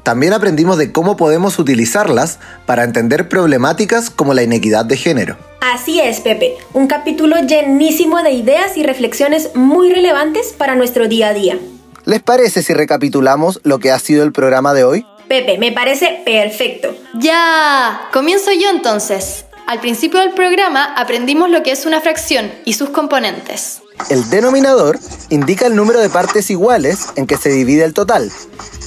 También 0.03 0.33
aprendimos 0.33 0.79
de 0.79 0.93
cómo 0.93 1.17
podemos 1.17 1.59
utilizarlas 1.59 2.39
para 2.67 2.85
entender 2.85 3.29
problemáticas 3.29 4.11
como 4.11 4.35
la 4.35 4.43
inequidad 4.43 4.85
de 4.85 4.97
género. 4.97 5.37
Así 5.61 6.01
es, 6.01 6.21
Pepe. 6.21 6.57
Un 6.73 6.87
capítulo 6.87 7.37
llenísimo 7.41 8.23
de 8.23 8.33
ideas 8.33 8.77
y 8.77 8.83
reflexiones 8.83 9.51
muy 9.55 9.93
relevantes 9.93 10.55
para 10.57 10.75
nuestro 10.75 11.07
día 11.07 11.29
a 11.29 11.35
día. 11.35 11.59
¿Les 12.07 12.23
parece 12.23 12.63
si 12.63 12.73
recapitulamos 12.73 13.61
lo 13.63 13.79
que 13.79 13.91
ha 13.91 13.99
sido 13.99 14.25
el 14.25 14.33
programa 14.33 14.73
de 14.73 14.85
hoy? 14.85 15.07
Pepe, 15.29 15.59
me 15.59 15.71
parece 15.71 16.23
perfecto. 16.25 16.95
Ya, 17.15 18.09
comienzo 18.13 18.51
yo 18.53 18.71
entonces. 18.71 19.45
Al 19.67 19.81
principio 19.81 20.19
del 20.19 20.33
programa 20.33 20.95
aprendimos 20.97 21.51
lo 21.51 21.63
que 21.63 21.71
es 21.71 21.87
una 21.87 22.01
fracción 22.01 22.51
y 22.65 22.73
sus 22.73 22.89
componentes. 22.89 23.83
El 24.09 24.29
denominador 24.31 24.99
indica 25.29 25.67
el 25.67 25.77
número 25.77 26.01
de 26.01 26.09
partes 26.09 26.51
iguales 26.51 27.09
en 27.15 27.27
que 27.27 27.37
se 27.37 27.51
divide 27.51 27.85
el 27.85 27.95
total 27.95 28.33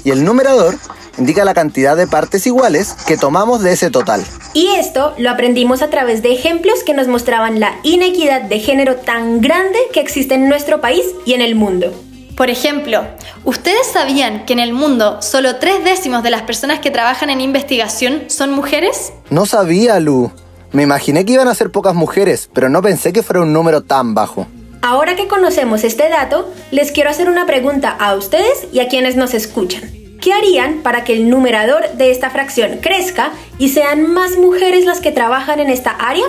y 0.04 0.12
el 0.12 0.26
numerador 0.26 0.76
indica 1.17 1.45
la 1.45 1.54
cantidad 1.54 1.95
de 1.95 2.08
partes 2.08 2.47
iguales 2.47 2.95
que 3.08 3.17
tomamos 3.17 3.62
de 3.62 3.73
ese 3.73 3.89
total. 3.89 4.23
Y 4.54 4.67
esto 4.76 5.13
lo 5.17 5.30
aprendimos 5.30 5.82
a 5.82 5.89
través 5.89 6.21
de 6.21 6.34
ejemplos 6.34 6.84
que 6.84 6.93
nos 6.93 7.08
mostraban 7.08 7.60
la 7.60 7.76
inequidad 7.84 8.41
de 8.41 8.60
género 8.60 8.95
tan 8.97 9.41
grande 9.41 9.78
que 9.91 9.99
existe 9.99 10.36
en 10.36 10.49
nuestro 10.49 10.82
país 10.82 11.04
y 11.26 11.34
en 11.34 11.41
el 11.41 11.56
mundo. 11.56 11.93
Por 12.36 12.49
ejemplo, 12.49 13.06
¿ustedes 13.43 13.86
sabían 13.88 14.45
que 14.45 14.54
en 14.54 14.60
el 14.60 14.73
mundo 14.73 15.21
solo 15.21 15.58
tres 15.58 15.84
décimos 15.84 16.23
de 16.23 16.32
las 16.32 16.41
personas 16.41 16.80
que 16.80 16.89
trabajan 16.89 17.30
en 17.30 17.41
investigación 17.41 18.23
son 18.28 18.52
mujeres? 18.52 19.13
No 19.30 19.45
sabía, 19.45 19.99
Lu. 19.99 20.32
Me 20.71 20.82
imaginé 20.82 21.26
que 21.26 21.34
iban 21.34 21.47
a 21.47 21.54
ser 21.54 21.71
pocas 21.71 21.93
mujeres, 21.93 22.49
pero 22.52 22.69
no 22.69 22.82
pensé 22.82 23.13
que 23.13 23.21
fuera 23.21 23.41
un 23.43 23.54
número 23.54 23.82
tan 23.82 24.15
bajo. 24.15 24.47
Ahora 24.82 25.15
que 25.15 25.28
conocemos 25.28 25.84
este 25.84 26.10
dato, 26.10 26.52
les 26.71 26.91
quiero 26.91 27.12
hacer 27.12 27.30
una 27.30 27.45
pregunta 27.45 27.91
a 27.91 28.15
ustedes 28.15 28.67
y 28.73 28.80
a 28.80 28.89
quienes 28.89 29.15
nos 29.15 29.36
escuchan. 29.36 30.03
¿Qué 30.24 30.32
harían 30.32 30.84
para 30.84 31.04
que 31.04 31.12
el 31.12 31.30
numerador 31.30 31.98
de 31.98 32.10
esta 32.10 32.30
fracción 32.30 32.78
crezca 32.78 33.34
y 33.60 33.68
sean 33.68 34.14
más 34.14 34.38
mujeres 34.38 34.86
las 34.86 35.02
que 35.02 35.12
trabajan 35.12 35.60
en 35.60 35.70
esta 35.70 35.92
área? 35.92 36.24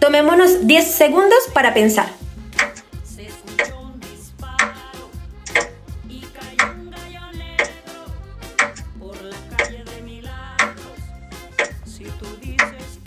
Tomémonos 0.00 0.66
10 0.66 0.84
segundos 0.90 1.38
para 1.54 1.72
pensar. 1.72 2.08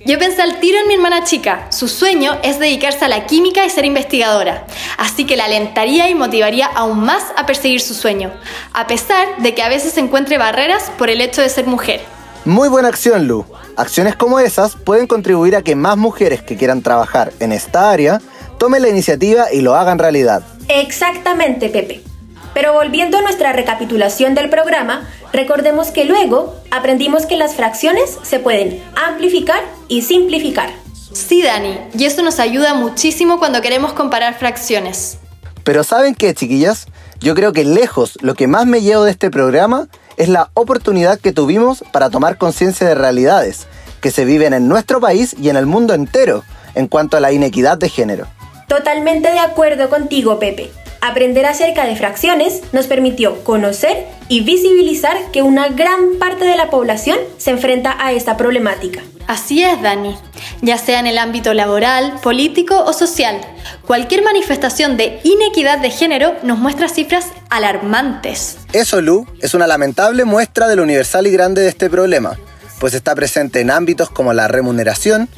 Yo 0.10 0.18
pensé 0.18 0.42
al 0.42 0.60
tiro 0.60 0.80
en 0.80 0.88
mi 0.88 0.96
hermana 0.96 1.24
chica. 1.24 1.68
Su 1.70 1.88
sueño 1.88 2.40
es 2.42 2.58
dedicarse 2.58 3.06
a 3.06 3.08
la 3.08 3.28
química 3.28 3.64
y 3.64 3.70
ser 3.70 3.86
investigadora. 3.86 4.66
Así 4.98 5.28
que 5.28 5.38
la 5.38 5.46
alentaría 5.46 6.10
y 6.10 6.16
motivaría 6.16 6.66
aún 6.66 7.02
más 7.02 7.26
a 7.38 7.46
perseguir 7.46 7.80
su 7.80 7.94
sueño, 7.94 8.32
a 8.74 8.88
pesar 8.88 9.28
de 9.38 9.54
que 9.54 9.62
a 9.62 9.70
veces 9.70 9.96
encuentre 10.00 10.40
barreras 10.40 10.92
por 10.98 11.12
el 11.12 11.22
hecho 11.22 11.44
de 11.44 11.50
ser 11.50 11.68
mujer. 11.68 12.02
Muy 12.44 12.70
buena 12.70 12.88
acción, 12.88 13.28
Lu. 13.28 13.46
Acciones 13.78 14.16
como 14.16 14.40
esas 14.40 14.76
pueden 14.76 15.06
contribuir 15.06 15.56
a 15.56 15.62
que 15.62 15.76
más 15.76 15.96
mujeres 15.96 16.42
que 16.42 16.58
quieran 16.58 16.82
trabajar 16.82 17.32
en 17.40 17.52
esta 17.52 17.92
área 17.92 18.20
tomen 18.58 18.82
la 18.82 18.90
iniciativa 18.90 19.54
y 19.54 19.62
lo 19.62 19.76
hagan 19.76 20.00
realidad. 20.00 20.42
Exactamente, 20.70 21.70
Pepe. 21.70 22.09
Pero 22.54 22.74
volviendo 22.74 23.18
a 23.18 23.22
nuestra 23.22 23.54
recapitulación 23.54 24.36
del 24.36 24.50
programa, 24.50 25.08
recordemos 25.34 25.92
que 25.92 26.06
luego 26.06 26.56
aprendimos 26.72 27.26
que 27.26 27.38
las 27.38 27.56
fracciones 27.56 28.18
se 28.24 28.40
pueden 28.40 28.82
amplificar 28.96 29.62
y 29.88 30.02
simplificar. 30.02 30.70
Sí, 31.12 31.42
Dani, 31.42 31.78
y 31.98 32.06
eso 32.06 32.22
nos 32.22 32.40
ayuda 32.40 32.74
muchísimo 32.74 33.40
cuando 33.40 33.62
queremos 33.62 33.94
comparar 33.94 34.38
fracciones. 34.38 35.18
Pero 35.64 35.84
¿saben 35.84 36.16
qué, 36.16 36.34
chiquillas? 36.34 36.88
Yo 37.20 37.36
creo 37.36 37.52
que 37.54 37.64
lejos 37.64 38.18
lo 38.22 38.36
que 38.36 38.48
más 38.48 38.66
me 38.66 38.82
llevo 38.82 39.04
de 39.04 39.12
este 39.12 39.30
programa 39.30 39.88
es 40.18 40.30
la 40.30 40.52
oportunidad 40.54 41.20
que 41.20 41.32
tuvimos 41.32 41.84
para 41.92 42.10
tomar 42.10 42.38
conciencia 42.38 42.88
de 42.88 42.96
realidades 42.96 43.68
que 44.02 44.12
se 44.12 44.26
viven 44.26 44.54
en 44.54 44.68
nuestro 44.68 45.00
país 45.00 45.36
y 45.40 45.50
en 45.50 45.58
el 45.58 45.66
mundo 45.66 45.94
entero 45.94 46.44
en 46.76 46.88
cuanto 46.88 47.18
a 47.18 47.20
la 47.20 47.32
inequidad 47.32 47.78
de 47.78 47.90
género. 47.90 48.28
Totalmente 48.68 49.32
de 49.32 49.40
acuerdo 49.40 49.90
contigo, 49.90 50.40
Pepe. 50.40 50.72
Aprender 51.02 51.46
acerca 51.46 51.86
de 51.86 51.96
fracciones 51.96 52.62
nos 52.74 52.88
permitió 52.88 53.44
conocer 53.46 54.06
y 54.28 54.42
visibilizar 54.42 55.18
que 55.32 55.42
una 55.42 55.70
gran 55.70 56.20
parte 56.20 56.44
de 56.44 56.58
la 56.58 56.70
población 56.70 57.18
se 57.38 57.52
enfrenta 57.52 57.96
a 58.00 58.12
esta 58.12 58.36
problemática. 58.36 59.02
Así 59.26 59.64
es, 59.64 59.82
Dani. 59.82 60.18
Ya 60.62 60.78
sea 60.78 61.00
en 61.00 61.08
el 61.08 61.18
ámbito 61.18 61.54
laboral, 61.54 62.20
político 62.22 62.84
o 62.84 62.92
social, 62.92 63.40
cualquier 63.88 64.24
manifestación 64.24 64.98
de 64.98 65.22
inequidad 65.24 65.80
de 65.80 65.92
género 65.92 66.34
nos 66.44 66.58
muestra 66.58 66.90
cifras 66.90 67.28
alarmantes. 67.50 68.58
Eso, 68.74 69.02
Lu, 69.02 69.26
es 69.40 69.54
una 69.54 69.68
lamentable 69.68 70.26
muestra 70.26 70.68
de 70.68 70.76
lo 70.76 70.84
universal 70.84 71.28
y 71.28 71.32
grande 71.32 71.62
de 71.62 71.70
este 71.70 71.90
problema, 71.90 72.38
pues 72.80 72.94
está 72.94 73.16
presente 73.16 73.62
en 73.62 73.72
ámbitos 73.72 74.10
como 74.10 74.34
la 74.34 74.48
remuneración, 74.48 75.30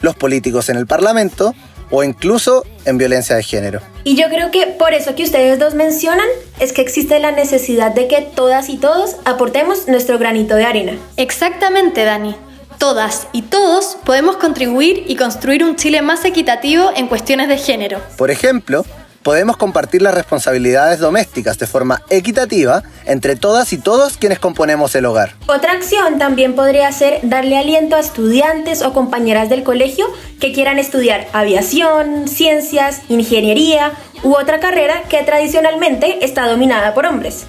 los 0.00 0.14
políticos 0.14 0.68
en 0.68 0.76
el 0.76 0.86
Parlamento 0.86 1.54
o 1.90 2.02
incluso 2.02 2.64
en 2.84 2.98
violencia 2.98 3.36
de 3.36 3.42
género. 3.42 3.80
Y 4.04 4.16
yo 4.16 4.28
creo 4.28 4.50
que 4.50 4.66
por 4.66 4.94
eso 4.94 5.14
que 5.14 5.24
ustedes 5.24 5.58
dos 5.58 5.74
mencionan 5.74 6.26
es 6.60 6.72
que 6.72 6.82
existe 6.82 7.18
la 7.18 7.32
necesidad 7.32 7.92
de 7.92 8.08
que 8.08 8.22
todas 8.22 8.68
y 8.68 8.76
todos 8.76 9.16
aportemos 9.24 9.88
nuestro 9.88 10.18
granito 10.18 10.54
de 10.54 10.64
arena. 10.64 10.92
Exactamente, 11.16 12.04
Dani. 12.04 12.36
Todas 12.78 13.28
y 13.32 13.42
todos 13.42 13.96
podemos 14.04 14.36
contribuir 14.36 15.04
y 15.06 15.16
construir 15.16 15.64
un 15.64 15.76
Chile 15.76 16.02
más 16.02 16.24
equitativo 16.24 16.90
en 16.94 17.08
cuestiones 17.08 17.48
de 17.48 17.56
género. 17.56 18.00
Por 18.18 18.30
ejemplo, 18.30 18.84
podemos 19.26 19.56
compartir 19.56 20.02
las 20.02 20.14
responsabilidades 20.14 21.00
domésticas 21.00 21.58
de 21.58 21.66
forma 21.66 22.00
equitativa 22.10 22.84
entre 23.06 23.34
todas 23.34 23.72
y 23.72 23.78
todos 23.78 24.18
quienes 24.18 24.38
componemos 24.38 24.94
el 24.94 25.04
hogar. 25.04 25.34
Otra 25.48 25.72
acción 25.72 26.16
también 26.20 26.54
podría 26.54 26.92
ser 26.92 27.18
darle 27.24 27.58
aliento 27.58 27.96
a 27.96 27.98
estudiantes 27.98 28.82
o 28.82 28.92
compañeras 28.92 29.48
del 29.48 29.64
colegio 29.64 30.06
que 30.38 30.52
quieran 30.52 30.78
estudiar 30.78 31.26
aviación, 31.32 32.28
ciencias, 32.28 33.00
ingeniería 33.08 33.94
u 34.22 34.36
otra 34.36 34.60
carrera 34.60 35.02
que 35.08 35.24
tradicionalmente 35.24 36.24
está 36.24 36.46
dominada 36.46 36.94
por 36.94 37.06
hombres. 37.06 37.46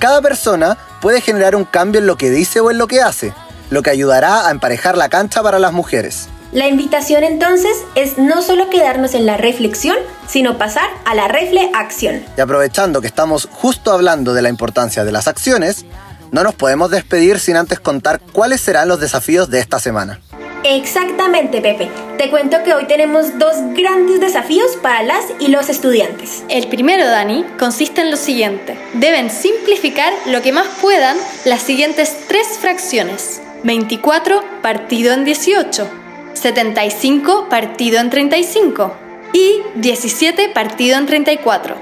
Cada 0.00 0.20
persona 0.20 0.78
puede 1.00 1.20
generar 1.20 1.54
un 1.54 1.64
cambio 1.64 2.00
en 2.00 2.08
lo 2.08 2.16
que 2.16 2.30
dice 2.30 2.58
o 2.58 2.72
en 2.72 2.78
lo 2.78 2.88
que 2.88 3.02
hace, 3.02 3.32
lo 3.70 3.82
que 3.82 3.90
ayudará 3.90 4.48
a 4.48 4.50
emparejar 4.50 4.98
la 4.98 5.08
cancha 5.08 5.44
para 5.44 5.60
las 5.60 5.72
mujeres. 5.72 6.28
La 6.52 6.66
invitación 6.66 7.22
entonces 7.22 7.76
es 7.94 8.18
no 8.18 8.42
solo 8.42 8.70
quedarnos 8.70 9.14
en 9.14 9.24
la 9.24 9.36
reflexión, 9.36 9.96
sino 10.26 10.58
pasar 10.58 10.88
a 11.04 11.14
la 11.14 11.28
refleacción. 11.28 12.24
Y 12.36 12.40
aprovechando 12.40 13.00
que 13.00 13.06
estamos 13.06 13.48
justo 13.52 13.92
hablando 13.92 14.34
de 14.34 14.42
la 14.42 14.48
importancia 14.48 15.04
de 15.04 15.12
las 15.12 15.28
acciones, 15.28 15.84
no 16.32 16.42
nos 16.42 16.56
podemos 16.56 16.90
despedir 16.90 17.38
sin 17.38 17.56
antes 17.56 17.78
contar 17.78 18.20
cuáles 18.32 18.60
serán 18.60 18.88
los 18.88 18.98
desafíos 18.98 19.48
de 19.48 19.60
esta 19.60 19.78
semana. 19.78 20.20
Exactamente, 20.64 21.62
Pepe. 21.62 21.88
Te 22.18 22.30
cuento 22.30 22.58
que 22.64 22.74
hoy 22.74 22.86
tenemos 22.86 23.38
dos 23.38 23.54
grandes 23.74 24.20
desafíos 24.20 24.76
para 24.82 25.02
las 25.04 25.24
y 25.38 25.48
los 25.48 25.68
estudiantes. 25.68 26.42
El 26.48 26.68
primero, 26.68 27.06
Dani, 27.06 27.44
consiste 27.58 28.02
en 28.02 28.10
lo 28.10 28.16
siguiente. 28.16 28.76
Deben 28.94 29.30
simplificar 29.30 30.12
lo 30.26 30.42
que 30.42 30.52
más 30.52 30.66
puedan 30.82 31.16
las 31.44 31.62
siguientes 31.62 32.14
tres 32.26 32.46
fracciones. 32.60 33.40
24 33.62 34.42
partido 34.62 35.12
en 35.12 35.24
18, 35.24 35.99
75 36.40 37.48
partido 37.50 38.00
en 38.00 38.08
35 38.08 38.94
y 39.34 39.62
17 39.76 40.48
partido 40.48 40.96
en 40.96 41.06
34. 41.06 41.76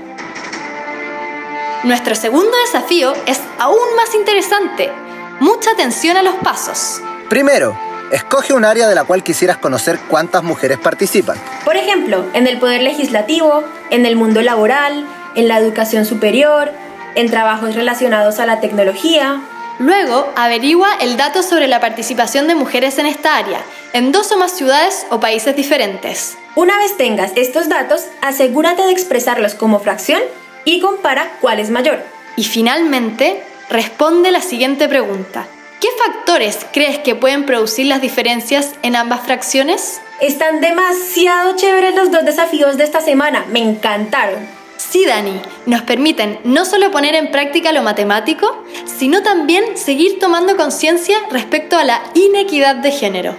Nuestro 1.84 2.16
segundo 2.16 2.50
desafío 2.66 3.12
es 3.26 3.40
aún 3.58 3.78
más 3.96 4.14
interesante. 4.16 4.90
Mucha 5.38 5.70
atención 5.70 6.16
a 6.16 6.24
los 6.24 6.34
pasos. 6.36 7.00
Primero, 7.28 7.78
escoge 8.10 8.52
un 8.52 8.64
área 8.64 8.88
de 8.88 8.96
la 8.96 9.04
cual 9.04 9.22
quisieras 9.22 9.58
conocer 9.58 10.00
cuántas 10.08 10.42
mujeres 10.42 10.78
participan. 10.78 11.38
Por 11.64 11.76
ejemplo, 11.76 12.24
en 12.34 12.48
el 12.48 12.58
poder 12.58 12.82
legislativo, 12.82 13.62
en 13.90 14.06
el 14.06 14.16
mundo 14.16 14.42
laboral, 14.42 15.06
en 15.36 15.46
la 15.46 15.58
educación 15.58 16.04
superior, 16.04 16.72
en 17.14 17.30
trabajos 17.30 17.76
relacionados 17.76 18.40
a 18.40 18.46
la 18.46 18.58
tecnología. 18.58 19.40
Luego, 19.78 20.32
averigua 20.34 20.88
el 21.00 21.16
dato 21.16 21.42
sobre 21.42 21.68
la 21.68 21.80
participación 21.80 22.48
de 22.48 22.56
mujeres 22.56 22.98
en 22.98 23.06
esta 23.06 23.36
área, 23.36 23.60
en 23.92 24.10
dos 24.10 24.32
o 24.32 24.38
más 24.38 24.52
ciudades 24.52 25.06
o 25.10 25.20
países 25.20 25.54
diferentes. 25.54 26.36
Una 26.56 26.76
vez 26.78 26.96
tengas 26.96 27.30
estos 27.36 27.68
datos, 27.68 28.06
asegúrate 28.20 28.82
de 28.82 28.90
expresarlos 28.90 29.54
como 29.54 29.78
fracción 29.78 30.20
y 30.64 30.80
compara 30.80 31.30
cuál 31.40 31.60
es 31.60 31.70
mayor. 31.70 32.02
Y 32.36 32.44
finalmente, 32.44 33.42
responde 33.70 34.32
la 34.32 34.42
siguiente 34.42 34.88
pregunta. 34.88 35.46
¿Qué 35.80 35.88
factores 36.04 36.66
crees 36.72 36.98
que 36.98 37.14
pueden 37.14 37.46
producir 37.46 37.86
las 37.86 38.00
diferencias 38.00 38.72
en 38.82 38.96
ambas 38.96 39.20
fracciones? 39.20 40.00
Están 40.20 40.60
demasiado 40.60 41.54
chéveres 41.54 41.94
los 41.94 42.10
dos 42.10 42.24
desafíos 42.24 42.76
de 42.76 42.82
esta 42.82 43.00
semana, 43.00 43.44
me 43.50 43.60
encantaron. 43.60 44.57
Sí, 44.90 45.04
Dani, 45.04 45.38
nos 45.66 45.82
permiten 45.82 46.38
no 46.44 46.64
solo 46.64 46.90
poner 46.90 47.14
en 47.14 47.30
práctica 47.30 47.72
lo 47.72 47.82
matemático, 47.82 48.64
sino 48.86 49.22
también 49.22 49.76
seguir 49.76 50.18
tomando 50.18 50.56
conciencia 50.56 51.18
respecto 51.30 51.76
a 51.76 51.84
la 51.84 52.02
inequidad 52.14 52.76
de 52.76 52.90
género. 52.90 53.34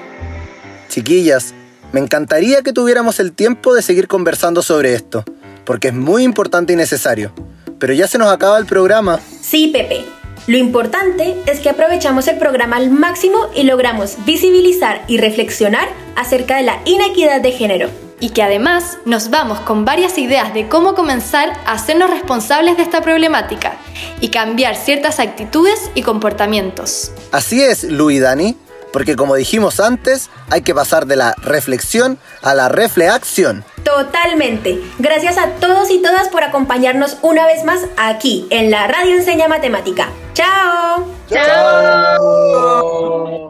Chiquillas, 0.90 1.56
me 1.92 2.00
encantaría 2.00 2.62
que 2.62 2.72
tuviéramos 2.72 3.20
el 3.20 3.32
tiempo 3.32 3.74
de 3.74 3.82
seguir 3.82 4.08
conversando 4.08 4.62
sobre 4.62 4.94
esto, 4.94 5.24
porque 5.66 5.88
es 5.88 5.94
muy 5.96 6.24
importante 6.24 6.74
y 6.74 6.76
necesario. 6.76 7.34
Pero 7.80 7.94
ya 7.94 8.08
se 8.08 8.20
nos 8.20 8.32
acaba 8.32 8.60
el 8.60 8.68
programa. 8.68 9.20
Sí, 9.42 9.70
Pepe. 9.70 10.06
Lo 10.46 10.58
importante 10.58 11.36
es 11.48 11.60
que 11.62 11.70
aprovechamos 11.70 12.28
el 12.28 12.38
programa 12.38 12.78
al 12.78 12.92
máximo 12.92 13.50
y 13.56 13.64
logramos 13.64 14.18
visibilizar 14.26 15.04
y 15.08 15.18
reflexionar 15.18 15.88
acerca 16.16 16.58
de 16.58 16.64
la 16.64 16.80
inequidad 16.86 17.42
de 17.42 17.52
género. 17.52 18.09
Y 18.20 18.32
que 18.32 18.44
además 18.44 18.98
nos 19.06 19.30
vamos 19.30 19.60
con 19.62 19.86
varias 19.86 20.18
ideas 20.18 20.54
de 20.54 20.68
cómo 20.68 20.94
comenzar 20.94 21.54
a 21.66 21.74
hacernos 21.74 22.10
responsables 22.10 22.78
de 22.78 22.84
esta 22.84 23.02
problemática 23.02 23.78
y 24.20 24.30
cambiar 24.30 24.76
ciertas 24.76 25.20
actitudes 25.20 25.90
y 25.96 26.02
comportamientos. 26.02 27.12
Así 27.32 27.64
es, 27.64 27.84
Lu 27.84 28.12
y 28.12 28.20
Dani, 28.20 28.58
porque 28.92 29.16
como 29.16 29.36
dijimos 29.36 29.80
antes, 29.80 30.30
hay 30.50 30.62
que 30.62 30.76
pasar 30.76 31.06
de 31.06 31.16
la 31.16 31.36
reflexión 31.42 32.18
a 32.42 32.54
la 32.54 32.70
refleacción. 32.70 33.64
Totalmente. 33.84 34.82
Gracias 35.00 35.38
a 35.38 35.48
todos 35.60 35.90
y 35.90 36.02
todas 36.02 36.30
por 36.30 36.44
acompañarnos 36.44 37.18
una 37.22 37.46
vez 37.46 37.64
más 37.64 37.82
aquí 37.98 38.48
en 38.50 38.72
la 38.72 38.88
Radio 38.88 39.16
Enseña 39.16 39.48
Matemática. 39.48 40.10
¡Chao! 40.34 41.06
¡Chao! 41.30 42.20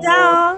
¡Chao! 0.01 0.57